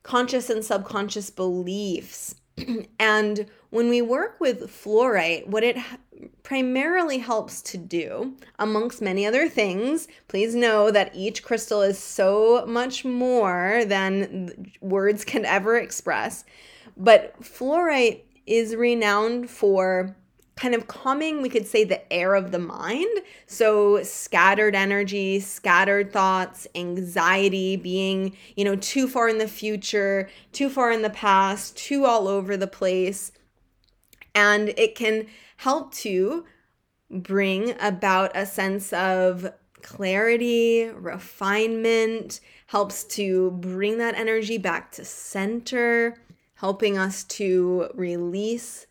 conscious 0.03 0.49
and 0.49 0.65
subconscious 0.65 1.29
beliefs. 1.29 2.35
and 2.99 3.45
when 3.69 3.89
we 3.89 4.01
work 4.01 4.39
with 4.39 4.69
fluorite, 4.69 5.47
what 5.47 5.63
it 5.63 5.77
primarily 6.43 7.19
helps 7.19 7.61
to 7.61 7.77
do, 7.77 8.35
amongst 8.59 9.01
many 9.01 9.25
other 9.25 9.47
things, 9.47 10.07
please 10.27 10.55
know 10.55 10.91
that 10.91 11.15
each 11.15 11.43
crystal 11.43 11.81
is 11.81 11.97
so 11.97 12.65
much 12.67 13.05
more 13.05 13.83
than 13.85 14.71
words 14.81 15.23
can 15.23 15.45
ever 15.45 15.77
express. 15.77 16.43
But 16.97 17.39
fluorite 17.41 18.23
is 18.45 18.75
renowned 18.75 19.49
for 19.49 20.15
kind 20.55 20.75
of 20.75 20.87
calming, 20.87 21.41
we 21.41 21.49
could 21.49 21.65
say, 21.65 21.83
the 21.83 22.11
air 22.11 22.35
of 22.35 22.51
the 22.51 22.59
mind. 22.59 23.21
So, 23.47 24.03
scattered 24.03 24.75
energy, 24.75 25.39
scattered 25.39 26.11
thoughts, 26.11 26.67
anxiety, 26.75 27.75
being, 27.75 28.35
you 28.55 28.65
know, 28.65 28.75
too 28.75 29.07
far 29.07 29.29
in 29.29 29.37
the 29.37 29.47
future, 29.47 30.29
too 30.51 30.69
far 30.69 30.91
in 30.91 31.01
the 31.01 31.09
past, 31.09 31.77
too 31.77 32.05
all 32.05 32.27
over 32.27 32.57
the 32.57 32.67
place. 32.67 33.31
And 34.35 34.69
it 34.77 34.95
can 34.95 35.27
help 35.57 35.93
to 35.95 36.45
bring 37.09 37.75
about 37.79 38.31
a 38.35 38.45
sense 38.45 38.93
of 38.93 39.51
clarity, 39.81 40.89
refinement, 40.89 42.39
helps 42.67 43.03
to 43.03 43.51
bring 43.51 43.97
that 43.97 44.15
energy 44.15 44.57
back 44.57 44.91
to 44.91 45.03
center, 45.03 46.15
helping 46.55 46.97
us 46.97 47.23
to 47.23 47.89
release 47.95 48.85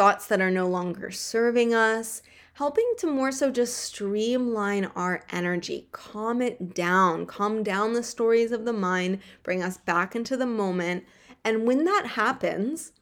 thoughts 0.00 0.28
that 0.28 0.40
are 0.40 0.50
no 0.50 0.66
longer 0.66 1.10
serving 1.10 1.74
us, 1.74 2.22
helping 2.54 2.90
to 2.96 3.06
more 3.06 3.30
so 3.30 3.50
just 3.50 3.76
streamline 3.76 4.86
our 4.96 5.22
energy, 5.30 5.88
calm 5.92 6.40
it 6.40 6.72
down, 6.74 7.26
calm 7.26 7.62
down 7.62 7.92
the 7.92 8.02
stories 8.02 8.50
of 8.50 8.64
the 8.64 8.72
mind, 8.72 9.18
bring 9.42 9.62
us 9.62 9.76
back 9.76 10.16
into 10.16 10.38
the 10.38 10.46
moment. 10.46 11.04
And 11.44 11.66
when 11.66 11.84
that 11.84 12.06
happens, 12.14 12.92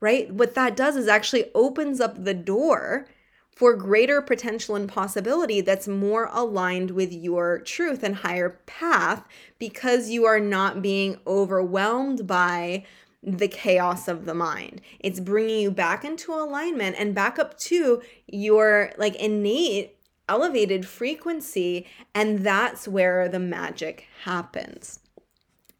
right? 0.00 0.34
What 0.34 0.56
that 0.56 0.74
does 0.74 0.96
is 0.96 1.06
actually 1.06 1.44
opens 1.54 2.00
up 2.00 2.24
the 2.24 2.34
door 2.34 3.06
for 3.54 3.76
greater 3.76 4.20
potential 4.20 4.74
and 4.74 4.88
possibility 4.88 5.60
that's 5.60 5.86
more 5.86 6.28
aligned 6.32 6.90
with 6.90 7.12
your 7.12 7.60
truth 7.60 8.02
and 8.02 8.16
higher 8.16 8.58
path 8.66 9.24
because 9.60 10.10
you 10.10 10.24
are 10.24 10.40
not 10.40 10.82
being 10.82 11.20
overwhelmed 11.24 12.26
by 12.26 12.84
the 13.22 13.48
chaos 13.48 14.08
of 14.08 14.24
the 14.24 14.34
mind. 14.34 14.80
It's 14.98 15.20
bringing 15.20 15.60
you 15.60 15.70
back 15.70 16.04
into 16.04 16.32
alignment 16.32 16.96
and 16.98 17.14
back 17.14 17.38
up 17.38 17.58
to 17.60 18.02
your 18.26 18.92
like 18.98 19.14
innate 19.16 19.96
elevated 20.28 20.86
frequency 20.86 21.86
and 22.14 22.40
that's 22.40 22.88
where 22.88 23.28
the 23.28 23.38
magic 23.38 24.06
happens. 24.24 25.00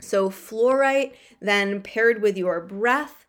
So 0.00 0.30
fluorite 0.30 1.14
then 1.40 1.80
paired 1.82 2.22
with 2.22 2.36
your 2.36 2.60
breath 2.60 3.26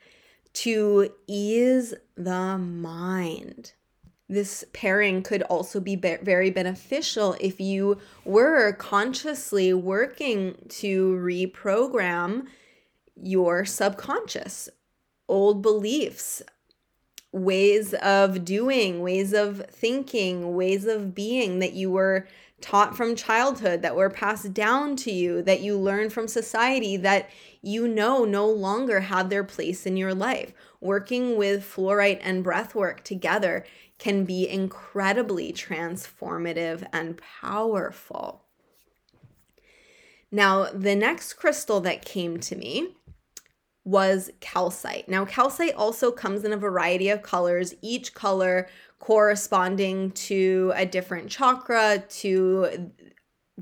to 0.53 1.11
ease 1.27 1.93
the 2.15 2.57
mind. 2.57 3.73
This 4.29 4.63
pairing 4.73 5.21
could 5.21 5.43
also 5.43 5.79
be 5.79 5.95
very 5.95 6.49
beneficial 6.49 7.35
if 7.39 7.59
you 7.59 7.99
were 8.25 8.73
consciously 8.73 9.73
working 9.73 10.55
to 10.69 11.15
reprogram 11.15 12.47
your 13.21 13.65
subconscious, 13.65 14.69
old 15.27 15.61
beliefs, 15.61 16.41
ways 17.31 17.93
of 17.95 18.45
doing, 18.45 19.01
ways 19.01 19.33
of 19.33 19.65
thinking, 19.69 20.55
ways 20.55 20.85
of 20.85 21.15
being 21.15 21.59
that 21.59 21.73
you 21.73 21.89
were 21.91 22.27
taught 22.61 22.95
from 22.95 23.15
childhood, 23.15 23.81
that 23.81 23.95
were 23.95 24.09
passed 24.09 24.53
down 24.53 24.95
to 24.95 25.11
you, 25.11 25.41
that 25.41 25.59
you 25.61 25.77
learned 25.77 26.13
from 26.13 26.27
society 26.27 26.95
that 26.95 27.29
you 27.61 27.87
know 27.87 28.23
no 28.23 28.47
longer 28.47 29.01
have 29.01 29.29
their 29.29 29.43
place 29.43 29.85
in 29.85 29.97
your 29.97 30.13
life. 30.13 30.53
Working 30.79 31.35
with 31.35 31.63
fluorite 31.63 32.19
and 32.21 32.43
breath 32.43 32.73
work 32.73 33.03
together 33.03 33.65
can 33.99 34.23
be 34.23 34.47
incredibly 34.47 35.51
transformative 35.51 36.87
and 36.93 37.19
powerful. 37.41 38.43
Now, 40.31 40.65
the 40.73 40.95
next 40.95 41.33
crystal 41.33 41.79
that 41.81 42.05
came 42.05 42.39
to 42.39 42.55
me 42.55 42.95
was 43.85 44.31
calcite. 44.39 45.09
Now, 45.09 45.25
calcite 45.25 45.75
also 45.75 46.11
comes 46.11 46.43
in 46.43 46.53
a 46.53 46.57
variety 46.57 47.09
of 47.09 47.21
colors, 47.21 47.73
each 47.81 48.13
color 48.13 48.67
corresponding 48.99 50.11
to 50.11 50.71
a 50.75 50.85
different 50.85 51.29
chakra, 51.29 52.03
to 52.07 52.91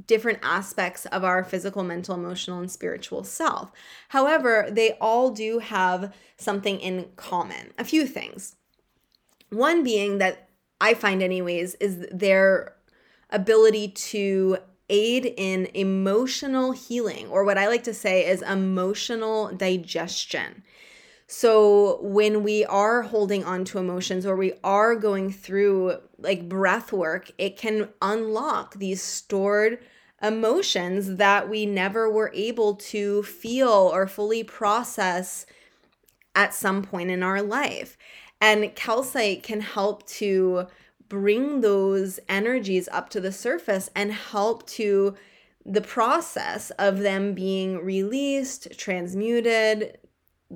different 0.05 0.39
aspects 0.41 1.05
of 1.07 1.23
our 1.23 1.43
physical, 1.43 1.83
mental, 1.83 2.15
emotional, 2.15 2.59
and 2.59 2.71
spiritual 2.71 3.23
self. 3.23 3.71
However, 4.09 4.67
they 4.69 4.93
all 5.01 5.31
do 5.31 5.59
have 5.59 6.13
something 6.37 6.79
in 6.79 7.09
common 7.15 7.73
a 7.77 7.83
few 7.83 8.05
things. 8.05 8.55
One 9.49 9.83
being 9.83 10.19
that 10.19 10.49
I 10.79 10.93
find, 10.93 11.21
anyways, 11.21 11.75
is 11.75 12.07
their 12.11 12.75
ability 13.29 13.89
to 13.89 14.57
aid 14.91 15.33
in 15.37 15.67
emotional 15.73 16.73
healing, 16.73 17.27
or 17.29 17.43
what 17.43 17.57
I 17.57 17.67
like 17.67 17.83
to 17.85 17.93
say 17.93 18.27
is 18.27 18.43
emotional 18.43 19.51
digestion. 19.55 20.63
So, 21.25 21.99
when 22.01 22.43
we 22.43 22.65
are 22.65 23.03
holding 23.03 23.45
on 23.45 23.63
to 23.65 23.79
emotions 23.79 24.25
or 24.25 24.35
we 24.35 24.51
are 24.63 24.95
going 24.95 25.31
through 25.31 25.95
like 26.19 26.49
breath 26.49 26.91
work, 26.91 27.31
it 27.37 27.57
can 27.57 27.87
unlock 28.01 28.75
these 28.75 29.01
stored 29.01 29.79
emotions 30.21 31.15
that 31.15 31.49
we 31.49 31.65
never 31.65 32.11
were 32.11 32.31
able 32.35 32.75
to 32.75 33.23
feel 33.23 33.89
or 33.93 34.07
fully 34.07 34.43
process 34.43 35.45
at 36.35 36.53
some 36.53 36.83
point 36.83 37.09
in 37.09 37.23
our 37.23 37.41
life. 37.41 37.97
And 38.39 38.75
calcite 38.75 39.41
can 39.41 39.61
help 39.61 40.05
to 40.07 40.67
bring 41.11 41.59
those 41.59 42.21
energies 42.29 42.87
up 42.89 43.09
to 43.09 43.19
the 43.19 43.33
surface 43.33 43.89
and 43.93 44.13
help 44.13 44.65
to 44.65 45.13
the 45.65 45.81
process 45.81 46.69
of 46.79 46.99
them 46.99 47.33
being 47.33 47.83
released, 47.83 48.79
transmuted, 48.79 49.97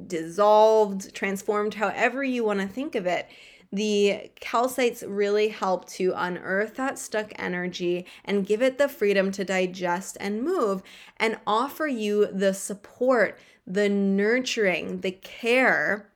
dissolved, 0.07 1.13
transformed, 1.13 1.73
however 1.73 2.23
you 2.23 2.45
want 2.45 2.61
to 2.61 2.67
think 2.67 2.95
of 2.95 3.05
it. 3.05 3.27
The 3.73 4.31
calcites 4.39 5.03
really 5.05 5.49
help 5.49 5.89
to 5.89 6.13
unearth 6.15 6.75
that 6.75 6.97
stuck 6.97 7.33
energy 7.37 8.05
and 8.23 8.47
give 8.47 8.61
it 8.61 8.77
the 8.77 8.87
freedom 8.87 9.33
to 9.33 9.43
digest 9.43 10.15
and 10.21 10.41
move 10.41 10.81
and 11.17 11.37
offer 11.45 11.85
you 11.85 12.27
the 12.27 12.53
support, 12.53 13.37
the 13.67 13.89
nurturing, 13.89 15.01
the 15.01 15.11
care 15.11 16.09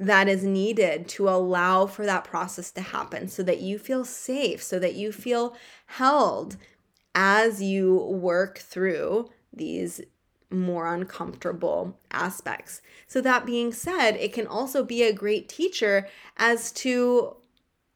that 0.00 0.28
is 0.28 0.42
needed 0.42 1.06
to 1.06 1.28
allow 1.28 1.84
for 1.84 2.06
that 2.06 2.24
process 2.24 2.70
to 2.70 2.80
happen 2.80 3.28
so 3.28 3.42
that 3.42 3.60
you 3.60 3.78
feel 3.78 4.02
safe, 4.02 4.62
so 4.62 4.78
that 4.78 4.94
you 4.94 5.12
feel 5.12 5.54
held 5.86 6.56
as 7.14 7.60
you 7.62 7.96
work 7.96 8.58
through 8.58 9.28
these 9.52 10.00
more 10.50 10.92
uncomfortable 10.92 11.98
aspects. 12.10 12.80
So, 13.06 13.20
that 13.20 13.44
being 13.44 13.72
said, 13.72 14.12
it 14.12 14.32
can 14.32 14.46
also 14.46 14.82
be 14.82 15.02
a 15.02 15.12
great 15.12 15.48
teacher 15.48 16.08
as 16.38 16.72
to 16.72 17.36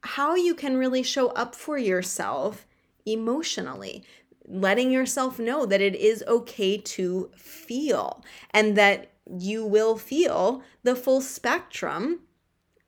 how 0.03 0.35
you 0.35 0.55
can 0.55 0.77
really 0.77 1.03
show 1.03 1.29
up 1.29 1.55
for 1.55 1.79
yourself 1.79 2.67
emotionally, 3.07 4.05
letting 4.47 4.91
yourself 4.91 5.39
know 5.39 5.65
that 5.65 5.81
it 5.81 5.95
is 5.95 6.23
okay 6.29 6.77
to 6.77 7.31
feel 7.35 8.23
and 8.51 8.77
that 8.77 9.14
you 9.27 9.65
will 9.65 9.97
feel 9.97 10.63
the 10.83 10.97
full 10.97 11.21
spectrum 11.21 12.21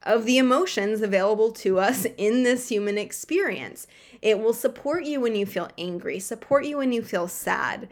of 0.02 0.24
the 0.24 0.38
emotions 0.38 1.00
available 1.00 1.50
to 1.50 1.78
us 1.78 2.06
in 2.16 2.42
this 2.44 2.68
human 2.68 2.96
experience. 2.96 3.86
It 4.22 4.38
will 4.38 4.52
support 4.52 5.04
you 5.04 5.20
when 5.20 5.34
you 5.34 5.46
feel 5.46 5.70
angry, 5.76 6.20
support 6.20 6.64
you 6.64 6.78
when 6.78 6.92
you 6.92 7.02
feel 7.02 7.28
sad. 7.28 7.88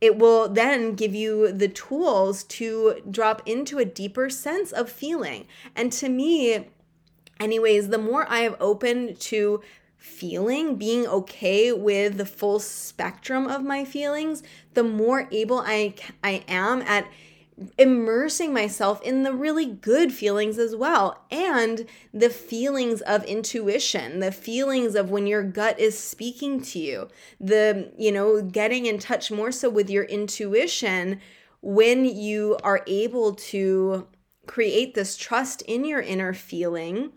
It 0.00 0.18
will 0.18 0.48
then 0.48 0.94
give 0.94 1.14
you 1.14 1.52
the 1.52 1.68
tools 1.68 2.42
to 2.44 3.00
drop 3.08 3.40
into 3.46 3.78
a 3.78 3.84
deeper 3.84 4.28
sense 4.28 4.72
of 4.72 4.90
feeling. 4.90 5.46
And 5.76 5.92
to 5.92 6.08
me, 6.08 6.66
anyways, 7.38 7.88
the 7.88 7.98
more 7.98 8.26
I 8.28 8.40
have 8.40 8.56
opened 8.60 9.20
to 9.20 9.62
feeling, 9.96 10.74
being 10.74 11.06
okay 11.06 11.70
with 11.70 12.16
the 12.16 12.26
full 12.26 12.58
spectrum 12.58 13.46
of 13.46 13.62
my 13.62 13.84
feelings, 13.84 14.42
the 14.74 14.82
more 14.82 15.28
able 15.30 15.60
I 15.60 15.94
I 16.24 16.42
am 16.48 16.82
at 16.82 17.06
immersing 17.76 18.52
myself 18.52 19.00
in 19.02 19.22
the 19.22 19.32
really 19.32 19.66
good 19.66 20.12
feelings 20.12 20.58
as 20.58 20.74
well 20.74 21.24
and 21.30 21.86
the 22.12 22.30
feelings 22.30 23.02
of 23.02 23.22
intuition 23.24 24.20
the 24.20 24.32
feelings 24.32 24.94
of 24.94 25.10
when 25.10 25.26
your 25.26 25.42
gut 25.42 25.78
is 25.78 25.96
speaking 25.96 26.62
to 26.62 26.78
you 26.78 27.08
the 27.38 27.92
you 27.98 28.10
know 28.10 28.40
getting 28.40 28.86
in 28.86 28.98
touch 28.98 29.30
more 29.30 29.52
so 29.52 29.68
with 29.68 29.90
your 29.90 30.04
intuition 30.04 31.20
when 31.60 32.04
you 32.04 32.56
are 32.64 32.82
able 32.86 33.34
to 33.34 34.06
create 34.46 34.94
this 34.94 35.16
trust 35.16 35.62
in 35.62 35.84
your 35.84 36.00
inner 36.00 36.34
feeling 36.34 37.12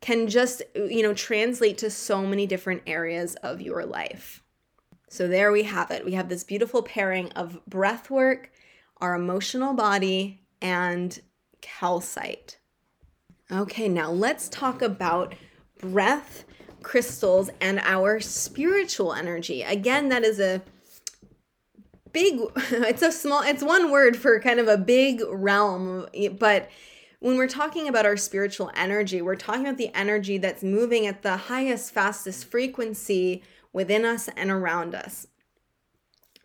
can 0.00 0.28
just 0.28 0.62
you 0.74 1.02
know 1.02 1.14
translate 1.14 1.78
to 1.78 1.90
so 1.90 2.22
many 2.24 2.46
different 2.46 2.82
areas 2.86 3.34
of 3.36 3.60
your 3.60 3.84
life. 3.84 4.42
So 5.08 5.28
there 5.28 5.52
we 5.52 5.62
have 5.64 5.90
it. 5.90 6.04
We 6.04 6.12
have 6.12 6.28
this 6.28 6.44
beautiful 6.44 6.82
pairing 6.82 7.32
of 7.32 7.64
breath 7.66 8.10
work 8.10 8.50
our 9.00 9.14
emotional 9.14 9.74
body, 9.74 10.40
and 10.60 11.20
calcite. 11.60 12.58
Okay, 13.50 13.88
now 13.88 14.10
let's 14.10 14.48
talk 14.48 14.82
about 14.82 15.34
breath, 15.78 16.44
crystals, 16.82 17.50
and 17.60 17.80
our 17.80 18.20
spiritual 18.20 19.12
energy. 19.12 19.62
Again, 19.62 20.08
that 20.08 20.24
is 20.24 20.40
a 20.40 20.62
big, 22.12 22.40
it's 22.56 23.02
a 23.02 23.12
small, 23.12 23.42
it's 23.42 23.62
one 23.62 23.90
word 23.90 24.16
for 24.16 24.40
kind 24.40 24.58
of 24.58 24.68
a 24.68 24.78
big 24.78 25.22
realm, 25.28 26.06
but 26.38 26.68
when 27.20 27.36
we're 27.36 27.48
talking 27.48 27.88
about 27.88 28.06
our 28.06 28.16
spiritual 28.16 28.70
energy, 28.74 29.22
we're 29.22 29.36
talking 29.36 29.62
about 29.62 29.78
the 29.78 29.94
energy 29.94 30.38
that's 30.38 30.62
moving 30.62 31.06
at 31.06 31.22
the 31.22 31.36
highest, 31.36 31.92
fastest 31.92 32.44
frequency 32.44 33.42
within 33.72 34.04
us 34.04 34.28
and 34.36 34.50
around 34.50 34.94
us. 34.94 35.26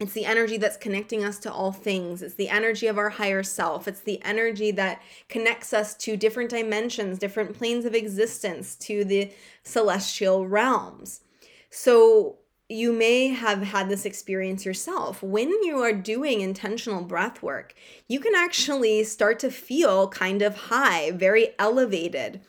It's 0.01 0.13
the 0.13 0.25
energy 0.25 0.57
that's 0.57 0.77
connecting 0.77 1.23
us 1.23 1.37
to 1.39 1.53
all 1.53 1.71
things. 1.71 2.23
It's 2.23 2.33
the 2.33 2.49
energy 2.49 2.87
of 2.87 2.97
our 2.97 3.09
higher 3.09 3.43
self. 3.43 3.87
It's 3.87 4.01
the 4.01 4.19
energy 4.23 4.71
that 4.71 4.99
connects 5.29 5.73
us 5.73 5.93
to 5.97 6.17
different 6.17 6.49
dimensions, 6.49 7.19
different 7.19 7.55
planes 7.55 7.85
of 7.85 7.93
existence, 7.93 8.75
to 8.77 9.05
the 9.05 9.31
celestial 9.63 10.47
realms. 10.47 11.21
So, 11.69 12.37
you 12.67 12.93
may 12.93 13.27
have 13.27 13.61
had 13.61 13.89
this 13.89 14.05
experience 14.05 14.65
yourself. 14.65 15.21
When 15.21 15.49
you 15.49 15.79
are 15.79 15.91
doing 15.91 16.39
intentional 16.39 17.03
breath 17.03 17.43
work, 17.43 17.75
you 18.07 18.21
can 18.21 18.33
actually 18.33 19.03
start 19.03 19.39
to 19.39 19.51
feel 19.51 20.07
kind 20.07 20.41
of 20.41 20.55
high, 20.55 21.11
very 21.11 21.49
elevated. 21.59 22.39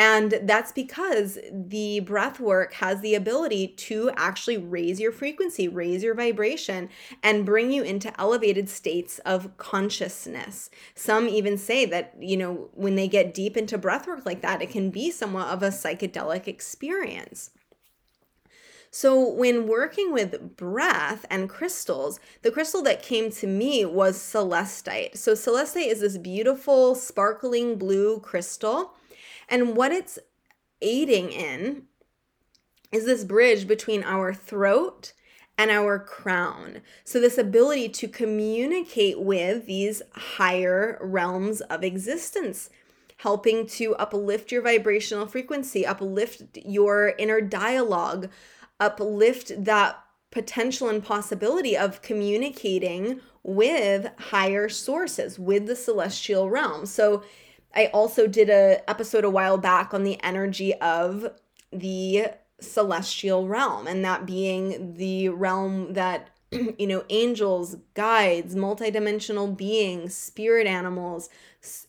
And 0.00 0.40
that's 0.44 0.72
because 0.72 1.38
the 1.52 2.00
breath 2.00 2.40
work 2.40 2.72
has 2.72 3.02
the 3.02 3.14
ability 3.14 3.68
to 3.68 4.10
actually 4.16 4.56
raise 4.56 4.98
your 4.98 5.12
frequency, 5.12 5.68
raise 5.68 6.02
your 6.02 6.14
vibration, 6.14 6.88
and 7.22 7.44
bring 7.44 7.70
you 7.70 7.82
into 7.82 8.18
elevated 8.18 8.70
states 8.70 9.18
of 9.26 9.54
consciousness. 9.58 10.70
Some 10.94 11.28
even 11.28 11.58
say 11.58 11.84
that, 11.84 12.14
you 12.18 12.38
know, 12.38 12.70
when 12.72 12.96
they 12.96 13.08
get 13.08 13.34
deep 13.34 13.58
into 13.58 13.76
breath 13.76 14.06
work 14.06 14.24
like 14.24 14.40
that, 14.40 14.62
it 14.62 14.70
can 14.70 14.88
be 14.88 15.10
somewhat 15.10 15.48
of 15.48 15.62
a 15.62 15.68
psychedelic 15.68 16.48
experience. 16.48 17.50
So, 18.90 19.28
when 19.28 19.68
working 19.68 20.14
with 20.14 20.56
breath 20.56 21.26
and 21.28 21.46
crystals, 21.46 22.20
the 22.40 22.50
crystal 22.50 22.82
that 22.84 23.02
came 23.02 23.30
to 23.32 23.46
me 23.46 23.84
was 23.84 24.16
celestite. 24.16 25.18
So, 25.18 25.34
celestite 25.34 25.88
is 25.88 26.00
this 26.00 26.16
beautiful, 26.16 26.94
sparkling 26.94 27.76
blue 27.76 28.18
crystal 28.20 28.94
and 29.50 29.76
what 29.76 29.92
it's 29.92 30.18
aiding 30.80 31.32
in 31.32 31.82
is 32.92 33.04
this 33.04 33.24
bridge 33.24 33.68
between 33.68 34.02
our 34.04 34.32
throat 34.32 35.12
and 35.58 35.70
our 35.70 35.98
crown. 35.98 36.80
So, 37.04 37.20
this 37.20 37.36
ability 37.36 37.90
to 37.90 38.08
communicate 38.08 39.20
with 39.20 39.66
these 39.66 40.00
higher 40.12 40.98
realms 41.02 41.60
of 41.62 41.84
existence, 41.84 42.70
helping 43.18 43.66
to 43.66 43.94
uplift 43.96 44.50
your 44.50 44.62
vibrational 44.62 45.26
frequency, 45.26 45.84
uplift 45.84 46.42
your 46.64 47.12
inner 47.18 47.42
dialogue, 47.42 48.30
uplift 48.78 49.64
that 49.64 50.02
potential 50.30 50.88
and 50.88 51.04
possibility 51.04 51.76
of 51.76 52.00
communicating 52.02 53.20
with 53.42 54.08
higher 54.18 54.68
sources, 54.68 55.38
with 55.38 55.66
the 55.66 55.76
celestial 55.76 56.48
realm. 56.48 56.86
So, 56.86 57.22
I 57.74 57.86
also 57.86 58.26
did 58.26 58.50
a 58.50 58.88
episode 58.88 59.24
a 59.24 59.30
while 59.30 59.58
back 59.58 59.94
on 59.94 60.04
the 60.04 60.20
energy 60.22 60.74
of 60.74 61.32
the 61.72 62.26
celestial 62.60 63.48
realm 63.48 63.86
and 63.86 64.04
that 64.04 64.26
being 64.26 64.94
the 64.94 65.28
realm 65.30 65.94
that 65.94 66.30
you 66.50 66.86
know 66.86 67.04
angels, 67.08 67.76
guides, 67.94 68.54
multidimensional 68.54 69.56
beings, 69.56 70.14
spirit 70.14 70.66
animals 70.66 71.28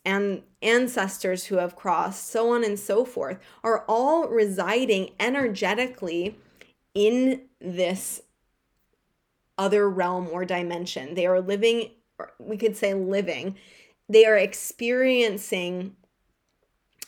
and 0.06 0.44
ancestors 0.62 1.46
who 1.46 1.56
have 1.56 1.76
crossed, 1.76 2.30
so 2.30 2.52
on 2.54 2.63
and 2.63 2.78
so 2.78 3.06
forth 3.06 3.39
are 3.63 3.84
all 3.88 4.28
residing 4.28 5.12
energetically 5.20 6.38
in 6.94 7.41
this 7.60 8.22
other 9.58 9.89
realm 9.89 10.28
or 10.32 10.46
dimension. 10.46 11.15
They 11.15 11.26
are 11.26 11.41
living 11.41 11.91
we 12.39 12.58
could 12.58 12.76
say 12.76 12.94
living 12.94 13.56
they 14.12 14.26
are 14.26 14.38
experiencing 14.38 15.95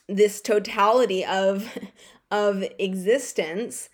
this 0.08 0.42
totality 0.42 1.26
of 1.26 1.78
of 2.32 2.64
existence 2.80 3.90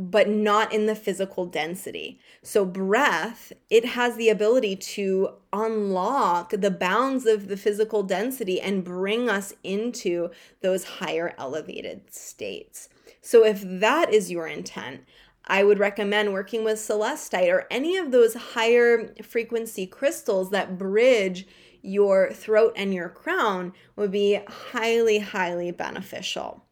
but 0.00 0.28
not 0.28 0.72
in 0.72 0.86
the 0.86 0.94
physical 0.94 1.44
density. 1.44 2.20
So 2.40 2.64
breath, 2.64 3.52
it 3.68 3.84
has 3.84 4.14
the 4.14 4.28
ability 4.28 4.76
to 4.76 5.30
unlock 5.52 6.50
the 6.50 6.70
bounds 6.70 7.26
of 7.26 7.48
the 7.48 7.56
physical 7.56 8.04
density 8.04 8.60
and 8.60 8.84
bring 8.84 9.28
us 9.28 9.52
into 9.64 10.30
those 10.60 10.84
higher 10.84 11.34
elevated 11.36 12.14
states. 12.14 12.88
So 13.20 13.44
if 13.44 13.60
that 13.64 14.14
is 14.14 14.30
your 14.30 14.46
intent, 14.46 15.00
I 15.44 15.64
would 15.64 15.80
recommend 15.80 16.32
working 16.32 16.62
with 16.62 16.78
celestite 16.78 17.52
or 17.52 17.66
any 17.68 17.96
of 17.96 18.12
those 18.12 18.34
higher 18.34 19.12
frequency 19.24 19.84
crystals 19.86 20.50
that 20.50 20.78
bridge 20.78 21.44
your 21.82 22.32
throat 22.32 22.72
and 22.76 22.92
your 22.92 23.08
crown 23.08 23.72
would 23.96 24.10
be 24.10 24.40
highly, 24.46 25.18
highly 25.18 25.70
beneficial. 25.70 26.64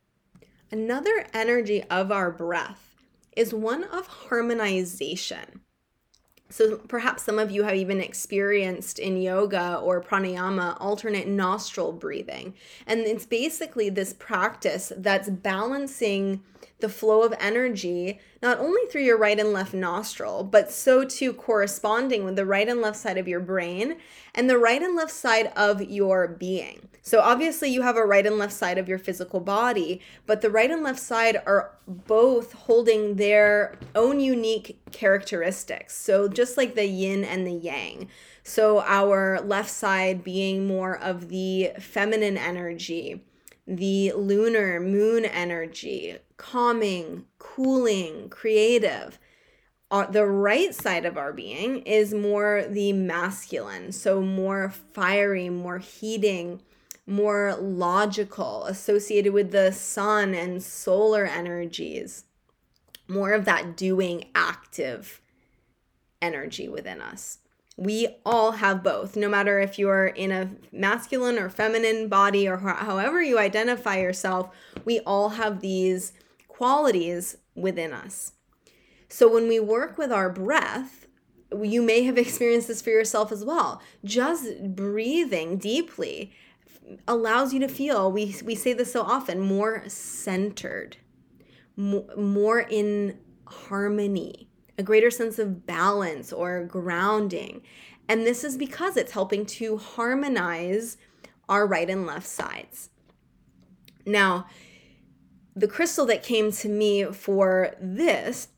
Another 0.70 1.26
energy 1.32 1.82
of 1.84 2.10
our 2.10 2.30
breath 2.30 2.94
is 3.36 3.54
one 3.54 3.84
of 3.84 4.06
harmonization. 4.06 5.60
So 6.48 6.76
perhaps 6.76 7.24
some 7.24 7.38
of 7.38 7.50
you 7.50 7.64
have 7.64 7.74
even 7.74 8.00
experienced 8.00 8.98
in 8.98 9.20
yoga 9.20 9.76
or 9.76 10.02
pranayama 10.02 10.76
alternate 10.80 11.26
nostril 11.26 11.92
breathing. 11.92 12.54
And 12.86 13.00
it's 13.00 13.26
basically 13.26 13.90
this 13.90 14.12
practice 14.12 14.92
that's 14.96 15.28
balancing 15.28 16.42
the 16.80 16.88
flow 16.88 17.22
of 17.22 17.34
energy 17.40 18.20
not 18.42 18.58
only 18.58 18.82
through 18.90 19.02
your 19.02 19.18
right 19.18 19.38
and 19.38 19.52
left 19.52 19.72
nostril, 19.72 20.44
but 20.44 20.70
so 20.70 21.04
too 21.04 21.32
corresponding 21.32 22.24
with 22.24 22.36
the 22.36 22.44
right 22.44 22.68
and 22.68 22.82
left 22.82 22.98
side 22.98 23.16
of 23.16 23.26
your 23.26 23.40
brain 23.40 23.96
and 24.34 24.48
the 24.48 24.58
right 24.58 24.82
and 24.82 24.94
left 24.94 25.12
side 25.12 25.52
of 25.56 25.82
your 25.82 26.28
being. 26.28 26.88
So, 27.00 27.20
obviously, 27.20 27.70
you 27.70 27.82
have 27.82 27.96
a 27.96 28.04
right 28.04 28.26
and 28.26 28.36
left 28.36 28.52
side 28.52 28.78
of 28.78 28.88
your 28.88 28.98
physical 28.98 29.38
body, 29.38 30.00
but 30.26 30.40
the 30.40 30.50
right 30.50 30.70
and 30.70 30.82
left 30.82 30.98
side 30.98 31.40
are 31.46 31.70
both 31.86 32.52
holding 32.52 33.14
their 33.14 33.78
own 33.94 34.18
unique 34.18 34.80
characteristics. 34.90 35.96
So, 35.96 36.28
just 36.28 36.56
like 36.56 36.74
the 36.74 36.86
yin 36.86 37.24
and 37.24 37.46
the 37.46 37.52
yang. 37.52 38.08
So, 38.42 38.80
our 38.80 39.40
left 39.40 39.70
side 39.70 40.24
being 40.24 40.66
more 40.66 40.98
of 40.98 41.28
the 41.28 41.70
feminine 41.78 42.36
energy 42.36 43.22
the 43.66 44.12
lunar 44.12 44.80
moon 44.80 45.24
energy, 45.24 46.16
calming, 46.36 47.24
cooling, 47.38 48.28
creative. 48.28 49.18
Uh, 49.90 50.06
the 50.06 50.26
right 50.26 50.74
side 50.74 51.04
of 51.04 51.16
our 51.16 51.32
being 51.32 51.78
is 51.82 52.12
more 52.12 52.64
the 52.68 52.92
masculine, 52.92 53.92
so 53.92 54.20
more 54.20 54.70
fiery, 54.92 55.48
more 55.48 55.78
heating, 55.78 56.60
more 57.06 57.54
logical, 57.54 58.64
associated 58.64 59.32
with 59.32 59.52
the 59.52 59.72
sun 59.72 60.34
and 60.34 60.62
solar 60.62 61.24
energies. 61.24 62.24
More 63.08 63.32
of 63.32 63.44
that 63.44 63.76
doing 63.76 64.24
active 64.34 65.20
energy 66.20 66.68
within 66.68 67.00
us. 67.00 67.38
We 67.76 68.08
all 68.24 68.52
have 68.52 68.82
both, 68.82 69.16
no 69.16 69.28
matter 69.28 69.60
if 69.60 69.78
you're 69.78 70.06
in 70.06 70.32
a 70.32 70.50
masculine 70.72 71.38
or 71.38 71.50
feminine 71.50 72.08
body 72.08 72.48
or 72.48 72.56
however 72.56 73.22
you 73.22 73.38
identify 73.38 73.98
yourself, 73.98 74.48
we 74.84 75.00
all 75.00 75.30
have 75.30 75.60
these 75.60 76.12
qualities 76.48 77.36
within 77.54 77.92
us. 77.92 78.32
So 79.08 79.32
when 79.32 79.46
we 79.46 79.60
work 79.60 79.98
with 79.98 80.10
our 80.10 80.30
breath, 80.30 81.06
you 81.62 81.82
may 81.82 82.02
have 82.04 82.16
experienced 82.18 82.68
this 82.68 82.80
for 82.80 82.90
yourself 82.90 83.30
as 83.30 83.44
well. 83.44 83.82
Just 84.04 84.74
breathing 84.74 85.58
deeply 85.58 86.32
allows 87.06 87.52
you 87.52 87.60
to 87.60 87.68
feel, 87.68 88.10
we, 88.10 88.36
we 88.44 88.54
say 88.54 88.72
this 88.72 88.92
so 88.92 89.02
often, 89.02 89.40
more 89.40 89.84
centered, 89.88 90.96
more, 91.76 92.06
more 92.16 92.60
in 92.60 93.18
harmony 93.46 94.48
a 94.78 94.82
greater 94.82 95.10
sense 95.10 95.38
of 95.38 95.66
balance 95.66 96.32
or 96.32 96.64
grounding. 96.64 97.62
And 98.08 98.26
this 98.26 98.44
is 98.44 98.56
because 98.56 98.96
it's 98.96 99.12
helping 99.12 99.46
to 99.46 99.78
harmonize 99.78 100.96
our 101.48 101.66
right 101.66 101.88
and 101.88 102.06
left 102.06 102.26
sides. 102.26 102.90
Now, 104.04 104.46
the 105.54 105.68
crystal 105.68 106.06
that 106.06 106.22
came 106.22 106.52
to 106.52 106.68
me 106.68 107.04
for 107.04 107.74
this 107.80 108.48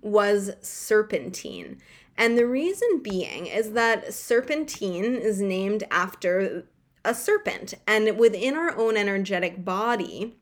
was 0.00 0.52
serpentine. 0.60 1.78
And 2.16 2.36
the 2.36 2.46
reason 2.46 3.00
being 3.02 3.46
is 3.46 3.72
that 3.72 4.12
serpentine 4.14 5.16
is 5.16 5.40
named 5.40 5.84
after 5.90 6.64
a 7.04 7.14
serpent. 7.14 7.74
And 7.86 8.18
within 8.18 8.54
our 8.54 8.76
own 8.76 8.96
energetic 8.96 9.64
body, 9.64 10.36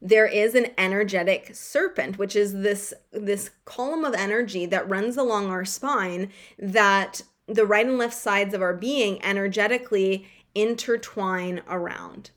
there 0.00 0.26
is 0.26 0.54
an 0.54 0.66
energetic 0.78 1.54
serpent 1.54 2.18
which 2.18 2.36
is 2.36 2.52
this 2.52 2.94
this 3.10 3.50
column 3.64 4.04
of 4.04 4.14
energy 4.14 4.66
that 4.66 4.88
runs 4.88 5.16
along 5.16 5.50
our 5.50 5.64
spine 5.64 6.30
that 6.58 7.22
the 7.46 7.66
right 7.66 7.86
and 7.86 7.98
left 7.98 8.14
sides 8.14 8.54
of 8.54 8.62
our 8.62 8.74
being 8.74 9.22
energetically 9.24 10.26
intertwine 10.54 11.62
around 11.68 12.30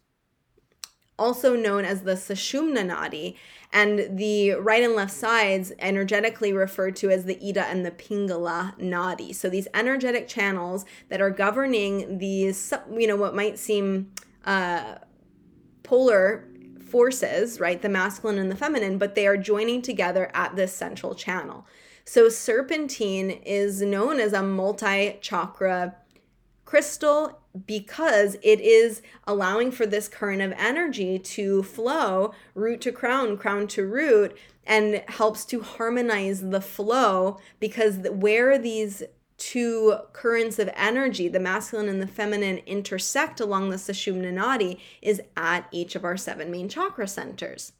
also 1.21 1.56
known 1.56 1.86
as 1.86 2.02
the 2.02 2.13
Sushumna 2.13 2.84
Nadi, 2.84 3.36
and 3.71 4.17
the 4.17 4.54
right 4.54 4.84
and 4.84 4.95
left 4.95 5.13
sides 5.13 5.71
energetically 5.78 6.52
referred 6.52 6.95
to 6.97 7.12
as 7.12 7.26
the 7.26 7.38
Ida 7.47 7.65
and 7.67 7.86
the 7.86 7.91
Pingala 7.91 8.78
Nadi. 8.80 9.34
So 9.34 9.47
these 9.47 9.67
energetic 9.74 10.28
channels 10.28 10.84
that 11.10 11.21
are 11.21 11.30
governing 11.30 12.17
these, 12.17 12.74
you 12.91 13.08
know, 13.08 13.15
what 13.15 13.36
might 13.36 13.60
seem 13.60 14.12
uh, 14.45 14.95
polar 15.84 16.47
forces, 16.91 17.60
right? 17.60 17.82
The 17.82 17.89
masculine 17.89 18.38
and 18.38 18.51
the 18.51 18.56
feminine, 18.56 18.97
but 18.97 19.15
they 19.15 19.25
are 19.25 19.38
joining 19.38 19.82
together 19.82 20.30
at 20.34 20.56
this 20.56 20.73
central 20.73 21.15
channel. 21.15 21.65
So, 22.04 22.30
serpentine 22.30 23.30
is 23.30 23.82
known 23.82 24.19
as 24.19 24.34
a 24.34 24.43
multi 24.43 25.17
chakra 25.21 25.95
crystal 26.65 27.39
because 27.65 28.36
it 28.41 28.60
is 28.60 29.01
allowing 29.27 29.71
for 29.71 29.86
this 29.86 30.08
current 30.08 30.41
of 30.41 30.54
energy 30.58 31.19
to 31.19 31.63
flow 31.63 32.34
root 32.56 32.82
to 32.82 32.91
crown, 32.91 33.38
crown 33.38 33.67
to 33.67 33.86
root, 33.86 34.38
and 34.65 35.04
helps 35.08 35.45
to 35.45 35.62
harmonize 35.62 36.41
the 36.49 36.62
flow 36.62 37.39
because 37.60 37.97
where 38.10 38.58
these 38.58 39.04
two 39.41 39.97
currents 40.13 40.60
of 40.60 40.69
energy, 40.75 41.27
the 41.27 41.39
masculine 41.39 41.89
and 41.89 41.99
the 41.99 42.06
feminine, 42.06 42.60
intersect 42.67 43.39
along 43.39 43.71
the 43.71 43.75
Sushumna 43.75 44.32
Nadi 44.32 44.77
is 45.01 45.19
at 45.36 45.67
each 45.71 45.95
of 45.95 46.06
our 46.06 46.15
seven 46.15 46.51
main 46.51 46.69
chakra 46.69 47.08
centers. 47.08 47.73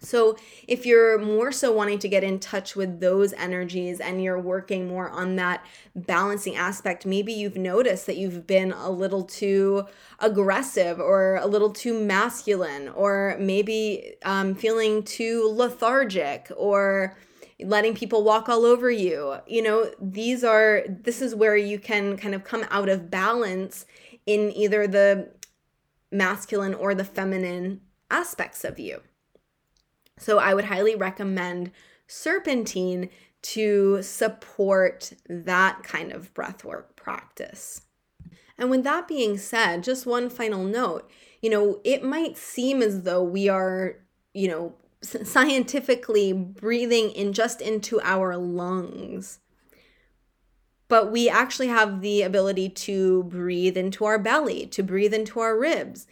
So, 0.00 0.36
if 0.66 0.84
you're 0.84 1.16
more 1.18 1.52
so 1.52 1.72
wanting 1.72 2.00
to 2.00 2.08
get 2.08 2.24
in 2.24 2.40
touch 2.40 2.74
with 2.74 2.98
those 2.98 3.32
energies 3.34 4.00
and 4.00 4.22
you're 4.22 4.38
working 4.38 4.88
more 4.88 5.08
on 5.08 5.36
that 5.36 5.64
balancing 5.94 6.56
aspect, 6.56 7.06
maybe 7.06 7.32
you've 7.32 7.56
noticed 7.56 8.06
that 8.06 8.16
you've 8.16 8.44
been 8.44 8.72
a 8.72 8.90
little 8.90 9.22
too 9.22 9.86
aggressive 10.18 10.98
or 10.98 11.36
a 11.36 11.46
little 11.46 11.70
too 11.70 11.98
masculine, 12.04 12.88
or 12.88 13.36
maybe 13.38 14.16
um, 14.24 14.56
feeling 14.56 15.04
too 15.04 15.48
lethargic 15.54 16.50
or 16.56 17.16
letting 17.64 17.94
people 17.94 18.22
walk 18.22 18.48
all 18.48 18.64
over 18.64 18.90
you. 18.90 19.36
You 19.46 19.62
know, 19.62 19.90
these 20.00 20.44
are, 20.44 20.84
this 20.88 21.22
is 21.22 21.34
where 21.34 21.56
you 21.56 21.78
can 21.78 22.16
kind 22.16 22.34
of 22.34 22.44
come 22.44 22.64
out 22.70 22.88
of 22.88 23.10
balance 23.10 23.86
in 24.26 24.52
either 24.52 24.86
the 24.86 25.30
masculine 26.10 26.74
or 26.74 26.94
the 26.94 27.04
feminine 27.04 27.80
aspects 28.10 28.64
of 28.64 28.78
you. 28.78 29.00
So 30.18 30.38
I 30.38 30.54
would 30.54 30.66
highly 30.66 30.94
recommend 30.94 31.72
serpentine 32.06 33.08
to 33.42 34.02
support 34.02 35.12
that 35.28 35.82
kind 35.82 36.12
of 36.12 36.32
breathwork 36.32 36.96
practice. 36.96 37.82
And 38.56 38.70
with 38.70 38.84
that 38.84 39.08
being 39.08 39.36
said, 39.36 39.82
just 39.82 40.06
one 40.06 40.30
final 40.30 40.64
note, 40.64 41.10
you 41.42 41.50
know, 41.50 41.80
it 41.84 42.04
might 42.04 42.38
seem 42.38 42.80
as 42.80 43.02
though 43.02 43.22
we 43.22 43.48
are, 43.48 43.96
you 44.32 44.48
know, 44.48 44.74
scientifically 45.04 46.32
breathing 46.32 47.10
in 47.10 47.32
just 47.32 47.60
into 47.60 48.00
our 48.02 48.36
lungs. 48.36 49.40
But 50.88 51.10
we 51.10 51.28
actually 51.28 51.68
have 51.68 52.02
the 52.02 52.22
ability 52.22 52.68
to 52.68 53.24
breathe 53.24 53.76
into 53.76 54.04
our 54.04 54.18
belly, 54.18 54.66
to 54.66 54.82
breathe 54.82 55.14
into 55.14 55.40
our 55.40 55.58
ribs. 55.58 56.06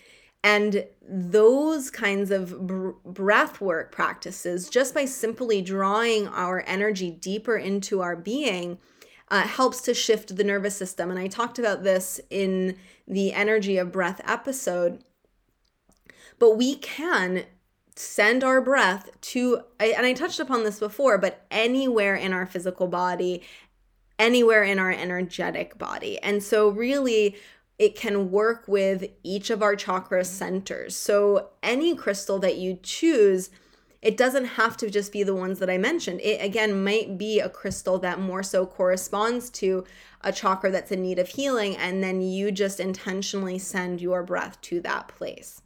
And 0.44 0.86
those 1.08 1.90
kinds 1.90 2.30
of 2.30 2.66
br- 2.66 2.90
breath 3.04 3.60
work 3.60 3.92
practices, 3.92 4.68
just 4.68 4.94
by 4.94 5.04
simply 5.04 5.62
drawing 5.62 6.26
our 6.28 6.64
energy 6.66 7.10
deeper 7.10 7.56
into 7.56 8.00
our 8.00 8.16
being, 8.16 8.78
uh, 9.28 9.42
helps 9.42 9.80
to 9.82 9.94
shift 9.94 10.36
the 10.36 10.44
nervous 10.44 10.76
system. 10.76 11.10
And 11.10 11.18
I 11.18 11.26
talked 11.26 11.58
about 11.58 11.84
this 11.84 12.20
in 12.28 12.76
the 13.06 13.32
Energy 13.32 13.78
of 13.78 13.92
Breath 13.92 14.20
episode. 14.24 15.04
But 16.38 16.56
we 16.56 16.74
can 16.76 17.44
send 17.96 18.42
our 18.42 18.60
breath 18.60 19.10
to, 19.20 19.62
and 19.78 20.06
I 20.06 20.12
touched 20.12 20.40
upon 20.40 20.64
this 20.64 20.78
before, 20.78 21.18
but 21.18 21.44
anywhere 21.50 22.14
in 22.14 22.32
our 22.32 22.46
physical 22.46 22.88
body, 22.88 23.42
anywhere 24.18 24.62
in 24.62 24.78
our 24.78 24.90
energetic 24.90 25.78
body. 25.78 26.18
And 26.22 26.42
so, 26.42 26.68
really, 26.68 27.36
it 27.78 27.96
can 27.96 28.30
work 28.30 28.64
with 28.66 29.06
each 29.22 29.50
of 29.50 29.62
our 29.62 29.76
chakra 29.76 30.24
centers. 30.24 30.96
So, 30.96 31.50
any 31.62 31.94
crystal 31.94 32.38
that 32.38 32.56
you 32.56 32.78
choose, 32.82 33.50
it 34.00 34.16
doesn't 34.16 34.44
have 34.44 34.76
to 34.78 34.90
just 34.90 35.12
be 35.12 35.22
the 35.22 35.34
ones 35.34 35.58
that 35.58 35.70
I 35.70 35.78
mentioned. 35.78 36.20
It 36.20 36.44
again 36.44 36.84
might 36.84 37.18
be 37.18 37.40
a 37.40 37.48
crystal 37.48 37.98
that 38.00 38.20
more 38.20 38.42
so 38.42 38.66
corresponds 38.66 39.50
to 39.50 39.84
a 40.22 40.32
chakra 40.32 40.70
that's 40.70 40.92
in 40.92 41.02
need 41.02 41.18
of 41.18 41.28
healing, 41.28 41.76
and 41.76 42.02
then 42.02 42.20
you 42.20 42.52
just 42.52 42.80
intentionally 42.80 43.58
send 43.58 44.00
your 44.00 44.22
breath 44.22 44.60
to 44.62 44.80
that 44.80 45.08
place. 45.08 45.61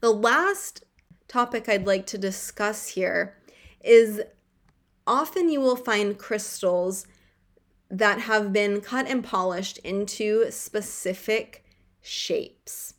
The 0.00 0.10
last 0.10 0.84
topic 1.28 1.68
I'd 1.68 1.86
like 1.86 2.06
to 2.06 2.18
discuss 2.18 2.88
here 2.88 3.36
is 3.82 4.22
often 5.06 5.48
you 5.48 5.60
will 5.60 5.76
find 5.76 6.18
crystals 6.18 7.06
that 7.90 8.20
have 8.20 8.52
been 8.52 8.80
cut 8.80 9.06
and 9.06 9.22
polished 9.22 9.78
into 9.78 10.50
specific 10.50 11.64
shapes. 12.00 12.94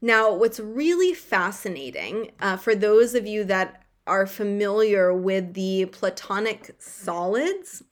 Now, 0.00 0.32
what's 0.32 0.60
really 0.60 1.12
fascinating 1.12 2.30
uh, 2.40 2.56
for 2.56 2.74
those 2.74 3.14
of 3.14 3.26
you 3.26 3.44
that 3.44 3.82
are 4.06 4.26
familiar 4.26 5.12
with 5.12 5.54
the 5.54 5.86
Platonic 5.86 6.74
solids, 6.78 7.82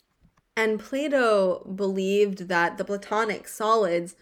and 0.56 0.80
Plato 0.80 1.70
believed 1.74 2.48
that 2.48 2.78
the 2.78 2.84
Platonic 2.84 3.46
solids 3.46 4.14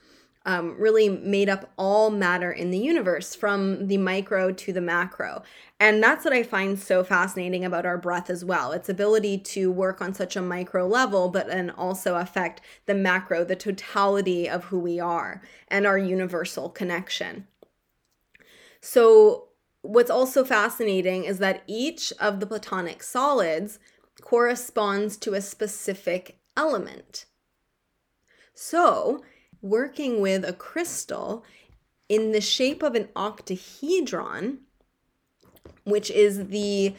um, 0.47 0.77
really 0.79 1.09
made 1.09 1.49
up 1.49 1.71
all 1.77 2.11
matter 2.11 2.53
in 2.53 2.71
the 2.71 2.79
universe 2.79 3.35
from 3.35 3.87
the 3.87 3.97
micro 3.97 4.53
to 4.53 4.73
the 4.73 4.81
macro. 4.81 5.43
And 5.81 6.03
that's 6.03 6.25
what 6.25 6.35
I 6.35 6.43
find 6.43 6.79
so 6.79 7.03
fascinating 7.03 7.65
about 7.65 7.87
our 7.87 7.99
breath 7.99 8.29
as 8.29 8.45
well 8.45 8.73
its 8.73 8.89
ability 8.89 9.39
to 9.39 9.71
work 9.71 10.01
on 10.01 10.13
such 10.13 10.37
a 10.37 10.43
micro 10.43 10.87
level, 10.87 11.29
but 11.29 11.47
then 11.47 11.71
also 11.71 12.17
affect 12.17 12.61
the 12.87 12.95
macro, 12.95 13.45
the 13.45 13.57
totality 13.57 14.49
of 14.49 14.65
who 14.65 14.79
we 14.79 15.01
are, 15.01 15.43
and 15.69 15.87
our 15.87 15.99
universal 15.99 16.69
connection. 16.69 17.47
So, 18.81 19.49
what's 19.81 20.11
also 20.11 20.45
fascinating 20.45 21.25
is 21.25 21.39
that 21.39 21.63
each 21.67 22.13
of 22.21 22.41
the 22.41 22.47
Platonic 22.47 23.03
solids 23.03 23.79
corresponds 24.21 25.17
to 25.19 25.35
a 25.35 25.41
specific 25.41 26.39
element. 26.57 27.27
So, 28.55 29.23
working 29.65 30.21
with 30.21 30.45
a 30.45 30.53
crystal 30.53 31.43
in 32.09 32.33
the 32.33 32.41
shape 32.41 32.83
of 32.83 32.95
an 32.95 33.09
octahedron, 33.17 34.59
which 35.85 36.11
is 36.11 36.49
the 36.49 36.95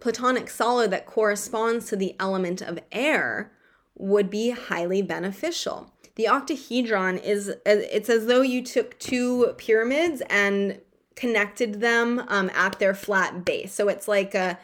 platonic 0.00 0.50
solid 0.50 0.90
that 0.90 1.06
corresponds 1.06 1.86
to 1.86 1.94
the 1.94 2.16
element 2.18 2.60
of 2.60 2.80
air, 2.90 3.52
would 3.96 4.28
be 4.28 4.50
highly 4.50 5.00
beneficial. 5.00 5.92
The 6.16 6.26
octahedron 6.28 7.18
is 7.18 7.54
it's 7.64 8.10
as 8.10 8.26
though 8.26 8.42
you 8.42 8.64
took 8.64 8.98
two 8.98 9.54
pyramids 9.56 10.22
and 10.28 10.80
connected 11.14 11.80
them 11.80 12.24
um, 12.26 12.50
at 12.52 12.80
their 12.80 12.94
flat 12.94 13.44
base. 13.44 13.72
So 13.72 13.88
it's 13.88 14.08
like 14.08 14.34
a, 14.34 14.58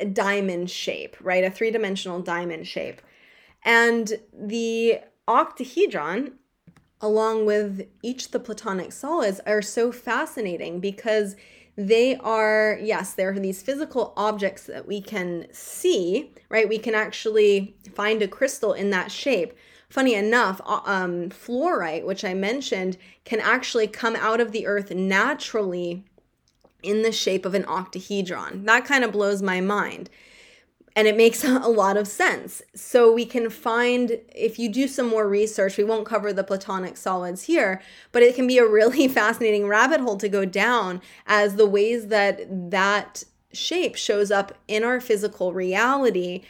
a 0.00 0.04
diamond 0.04 0.68
shape, 0.68 1.16
right? 1.20 1.44
A 1.44 1.50
three 1.50 1.70
dimensional 1.70 2.20
diamond 2.20 2.66
shape. 2.66 3.00
And 3.64 4.18
the 4.32 5.00
octahedron 5.28 6.32
along 7.00 7.46
with 7.46 7.86
each 8.02 8.30
the 8.30 8.40
platonic 8.40 8.92
solids 8.92 9.40
are 9.46 9.62
so 9.62 9.92
fascinating 9.92 10.80
because 10.80 11.36
they 11.76 12.16
are 12.16 12.78
yes 12.80 13.12
they're 13.12 13.38
these 13.38 13.62
physical 13.62 14.14
objects 14.16 14.64
that 14.64 14.86
we 14.86 15.00
can 15.00 15.46
see 15.52 16.32
right? 16.48 16.68
We 16.68 16.78
can 16.78 16.94
actually 16.94 17.76
find 17.94 18.22
a 18.22 18.28
crystal 18.28 18.72
in 18.72 18.90
that 18.90 19.10
shape. 19.10 19.52
Funny 19.88 20.14
enough 20.14 20.60
um, 20.64 21.30
fluorite 21.30 22.04
which 22.04 22.24
i 22.24 22.34
mentioned 22.34 22.96
can 23.24 23.40
actually 23.40 23.86
come 23.86 24.16
out 24.16 24.40
of 24.40 24.52
the 24.52 24.66
earth 24.66 24.90
naturally 24.90 26.04
in 26.82 27.02
the 27.02 27.12
shape 27.12 27.44
of 27.44 27.54
an 27.54 27.64
octahedron. 27.64 28.64
That 28.64 28.84
kind 28.84 29.04
of 29.04 29.12
blows 29.12 29.42
my 29.42 29.60
mind 29.60 30.10
and 30.96 31.06
it 31.06 31.16
makes 31.16 31.44
a 31.44 31.58
lot 31.68 31.96
of 31.96 32.08
sense. 32.08 32.62
So 32.74 33.12
we 33.12 33.26
can 33.26 33.50
find, 33.50 34.18
if 34.34 34.58
you 34.58 34.68
do 34.68 34.88
some 34.88 35.06
more 35.06 35.28
research, 35.28 35.76
we 35.76 35.84
won't 35.84 36.06
cover 36.06 36.32
the 36.32 36.42
Platonic 36.42 36.96
solids 36.96 37.44
here, 37.44 37.80
but 38.10 38.22
it 38.22 38.34
can 38.34 38.46
be 38.46 38.58
a 38.58 38.66
really 38.66 39.06
fascinating 39.20 39.68
rabbit 39.68 40.00
hole 40.00 40.16
to 40.16 40.28
go 40.28 40.44
down 40.44 41.02
as 41.26 41.54
the 41.54 41.66
ways 41.66 42.08
that 42.08 42.70
that 42.70 43.22
shape 43.52 43.94
shows 43.94 44.30
up 44.30 44.52
in 44.66 44.82
our 44.82 45.00
physical 45.00 45.52
reality 45.52 46.42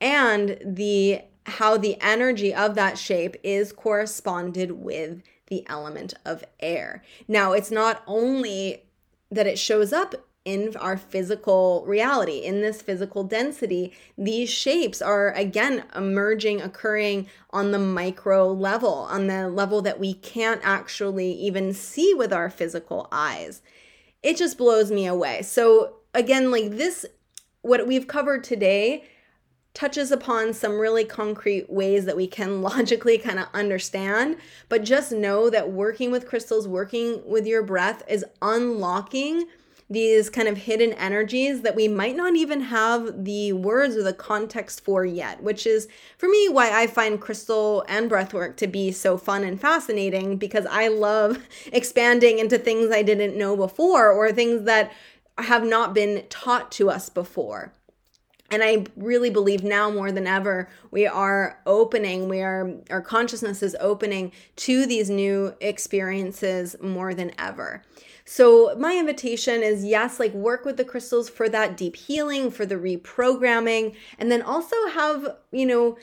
and 0.00 0.58
the 0.64 1.20
how 1.44 1.76
the 1.76 2.00
energy 2.00 2.54
of 2.54 2.76
that 2.76 2.96
shape 2.96 3.36
is 3.42 3.72
corresponded 3.72 4.70
with 4.70 5.22
the 5.46 5.64
element 5.68 6.14
of 6.24 6.44
air. 6.60 7.02
Now, 7.26 7.52
it's 7.52 7.72
not 7.72 8.02
only 8.06 8.84
that 9.28 9.48
it 9.48 9.58
shows 9.58 9.92
up 9.92 10.14
in 10.44 10.74
our 10.76 10.96
physical 10.96 11.84
reality, 11.86 12.38
in 12.38 12.62
this 12.62 12.82
physical 12.82 13.22
density, 13.22 13.92
these 14.18 14.50
shapes 14.50 15.00
are 15.00 15.30
again 15.32 15.84
emerging, 15.94 16.60
occurring 16.60 17.28
on 17.50 17.70
the 17.70 17.78
micro 17.78 18.52
level, 18.52 19.06
on 19.10 19.28
the 19.28 19.48
level 19.48 19.82
that 19.82 20.00
we 20.00 20.14
can't 20.14 20.60
actually 20.64 21.32
even 21.32 21.72
see 21.72 22.12
with 22.12 22.32
our 22.32 22.50
physical 22.50 23.08
eyes. 23.12 23.62
It 24.22 24.36
just 24.36 24.58
blows 24.58 24.90
me 24.90 25.06
away. 25.06 25.42
So, 25.42 25.96
again, 26.14 26.50
like 26.50 26.70
this, 26.70 27.06
what 27.62 27.86
we've 27.86 28.08
covered 28.08 28.42
today 28.42 29.04
touches 29.74 30.10
upon 30.10 30.52
some 30.52 30.78
really 30.78 31.04
concrete 31.04 31.70
ways 31.70 32.04
that 32.04 32.16
we 32.16 32.26
can 32.26 32.62
logically 32.62 33.16
kind 33.16 33.38
of 33.38 33.46
understand. 33.54 34.36
But 34.68 34.82
just 34.82 35.12
know 35.12 35.50
that 35.50 35.70
working 35.70 36.10
with 36.10 36.26
crystals, 36.28 36.66
working 36.66 37.22
with 37.24 37.46
your 37.46 37.62
breath 37.62 38.02
is 38.08 38.24
unlocking 38.40 39.46
these 39.92 40.30
kind 40.30 40.48
of 40.48 40.56
hidden 40.56 40.92
energies 40.94 41.60
that 41.62 41.74
we 41.74 41.86
might 41.86 42.16
not 42.16 42.34
even 42.34 42.60
have 42.60 43.24
the 43.24 43.52
words 43.52 43.96
or 43.96 44.02
the 44.02 44.12
context 44.12 44.82
for 44.82 45.04
yet, 45.04 45.42
which 45.42 45.66
is 45.66 45.88
for 46.16 46.28
me 46.28 46.48
why 46.48 46.70
I 46.70 46.86
find 46.86 47.20
crystal 47.20 47.84
and 47.88 48.10
breathwork 48.10 48.56
to 48.56 48.66
be 48.66 48.90
so 48.90 49.18
fun 49.18 49.44
and 49.44 49.60
fascinating 49.60 50.36
because 50.38 50.66
I 50.66 50.88
love 50.88 51.38
expanding 51.72 52.38
into 52.38 52.58
things 52.58 52.90
I 52.90 53.02
didn't 53.02 53.36
know 53.36 53.56
before 53.56 54.10
or 54.10 54.32
things 54.32 54.64
that 54.64 54.92
have 55.38 55.64
not 55.64 55.94
been 55.94 56.24
taught 56.28 56.72
to 56.72 56.90
us 56.90 57.08
before. 57.08 57.72
and 58.50 58.62
i 58.62 58.84
really 58.96 59.30
believe 59.30 59.64
now 59.64 59.90
more 59.90 60.12
than 60.12 60.26
ever 60.26 60.68
we 60.90 61.06
are 61.06 61.58
opening 61.64 62.28
we 62.28 62.42
are 62.42 62.74
our 62.90 63.00
consciousness 63.00 63.62
is 63.62 63.74
opening 63.80 64.30
to 64.56 64.84
these 64.84 65.08
new 65.08 65.54
experiences 65.60 66.76
more 66.82 67.14
than 67.14 67.32
ever 67.38 67.82
so 68.32 68.74
my 68.78 68.96
invitation 68.96 69.62
is 69.62 69.84
yes 69.84 70.18
like 70.18 70.32
work 70.32 70.64
with 70.64 70.78
the 70.78 70.84
crystals 70.86 71.28
for 71.28 71.50
that 71.50 71.76
deep 71.76 71.96
healing 71.96 72.50
for 72.50 72.64
the 72.64 72.76
reprogramming 72.76 73.94
and 74.18 74.32
then 74.32 74.40
also 74.40 74.74
have 74.94 75.36
you 75.50 75.66
know 75.66 75.98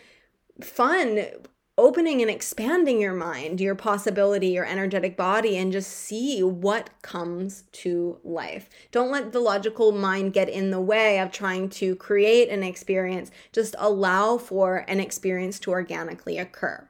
fun 0.61 1.25
opening 1.79 2.21
and 2.21 2.29
expanding 2.29 2.99
your 2.99 3.13
mind, 3.13 3.61
your 3.61 3.73
possibility, 3.73 4.49
your 4.49 4.65
energetic 4.65 5.15
body, 5.15 5.57
and 5.57 5.71
just 5.71 5.89
see 5.89 6.43
what 6.43 6.89
comes 7.01 7.63
to 7.71 8.19
life. 8.23 8.69
Don't 8.91 9.11
let 9.11 9.31
the 9.31 9.39
logical 9.39 9.93
mind 9.93 10.33
get 10.33 10.49
in 10.49 10.71
the 10.71 10.81
way 10.81 11.19
of 11.19 11.31
trying 11.31 11.69
to 11.69 11.95
create 11.95 12.49
an 12.49 12.63
experience. 12.63 13.31
Just 13.53 13.75
allow 13.79 14.37
for 14.37 14.83
an 14.89 14.99
experience 14.99 15.57
to 15.61 15.71
organically 15.71 16.37
occur. 16.37 16.89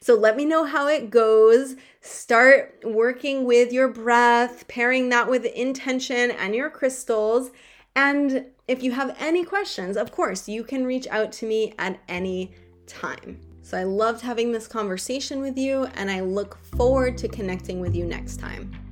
So 0.00 0.14
let 0.14 0.36
me 0.36 0.44
know 0.44 0.64
how 0.64 0.88
it 0.88 1.10
goes. 1.10 1.76
Start 2.00 2.80
working 2.84 3.44
with 3.44 3.72
your 3.72 3.88
breath, 3.88 4.66
pairing 4.68 5.08
that 5.10 5.28
with 5.28 5.44
intention 5.44 6.30
and 6.30 6.54
your 6.54 6.70
crystals. 6.70 7.50
And 7.96 8.46
if 8.66 8.82
you 8.82 8.92
have 8.92 9.16
any 9.18 9.44
questions, 9.44 9.96
of 9.96 10.10
course, 10.10 10.48
you 10.48 10.64
can 10.64 10.84
reach 10.84 11.06
out 11.08 11.32
to 11.32 11.46
me 11.46 11.74
at 11.78 12.00
any 12.08 12.52
time. 12.86 13.40
So 13.62 13.78
I 13.78 13.84
loved 13.84 14.20
having 14.20 14.52
this 14.52 14.66
conversation 14.66 15.40
with 15.40 15.56
you, 15.56 15.86
and 15.94 16.10
I 16.10 16.20
look 16.20 16.62
forward 16.76 17.16
to 17.18 17.28
connecting 17.28 17.80
with 17.80 17.94
you 17.94 18.04
next 18.04 18.38
time. 18.38 18.83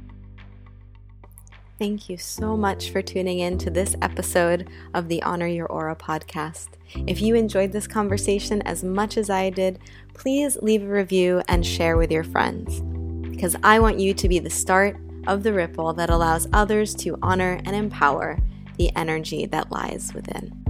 Thank 1.82 2.08
you 2.08 2.16
so 2.16 2.56
much 2.56 2.90
for 2.90 3.02
tuning 3.02 3.40
in 3.40 3.58
to 3.58 3.68
this 3.68 3.96
episode 4.02 4.70
of 4.94 5.08
the 5.08 5.20
Honor 5.24 5.48
Your 5.48 5.66
Aura 5.66 5.96
podcast. 5.96 6.68
If 7.08 7.20
you 7.20 7.34
enjoyed 7.34 7.72
this 7.72 7.88
conversation 7.88 8.62
as 8.62 8.84
much 8.84 9.16
as 9.16 9.28
I 9.28 9.50
did, 9.50 9.80
please 10.14 10.56
leave 10.62 10.84
a 10.84 10.86
review 10.86 11.42
and 11.48 11.66
share 11.66 11.96
with 11.96 12.12
your 12.12 12.22
friends. 12.22 12.82
Because 13.28 13.56
I 13.64 13.80
want 13.80 13.98
you 13.98 14.14
to 14.14 14.28
be 14.28 14.38
the 14.38 14.48
start 14.48 14.96
of 15.26 15.42
the 15.42 15.52
ripple 15.52 15.92
that 15.94 16.08
allows 16.08 16.46
others 16.52 16.94
to 16.98 17.18
honor 17.20 17.60
and 17.64 17.74
empower 17.74 18.38
the 18.76 18.94
energy 18.94 19.46
that 19.46 19.72
lies 19.72 20.14
within. 20.14 20.61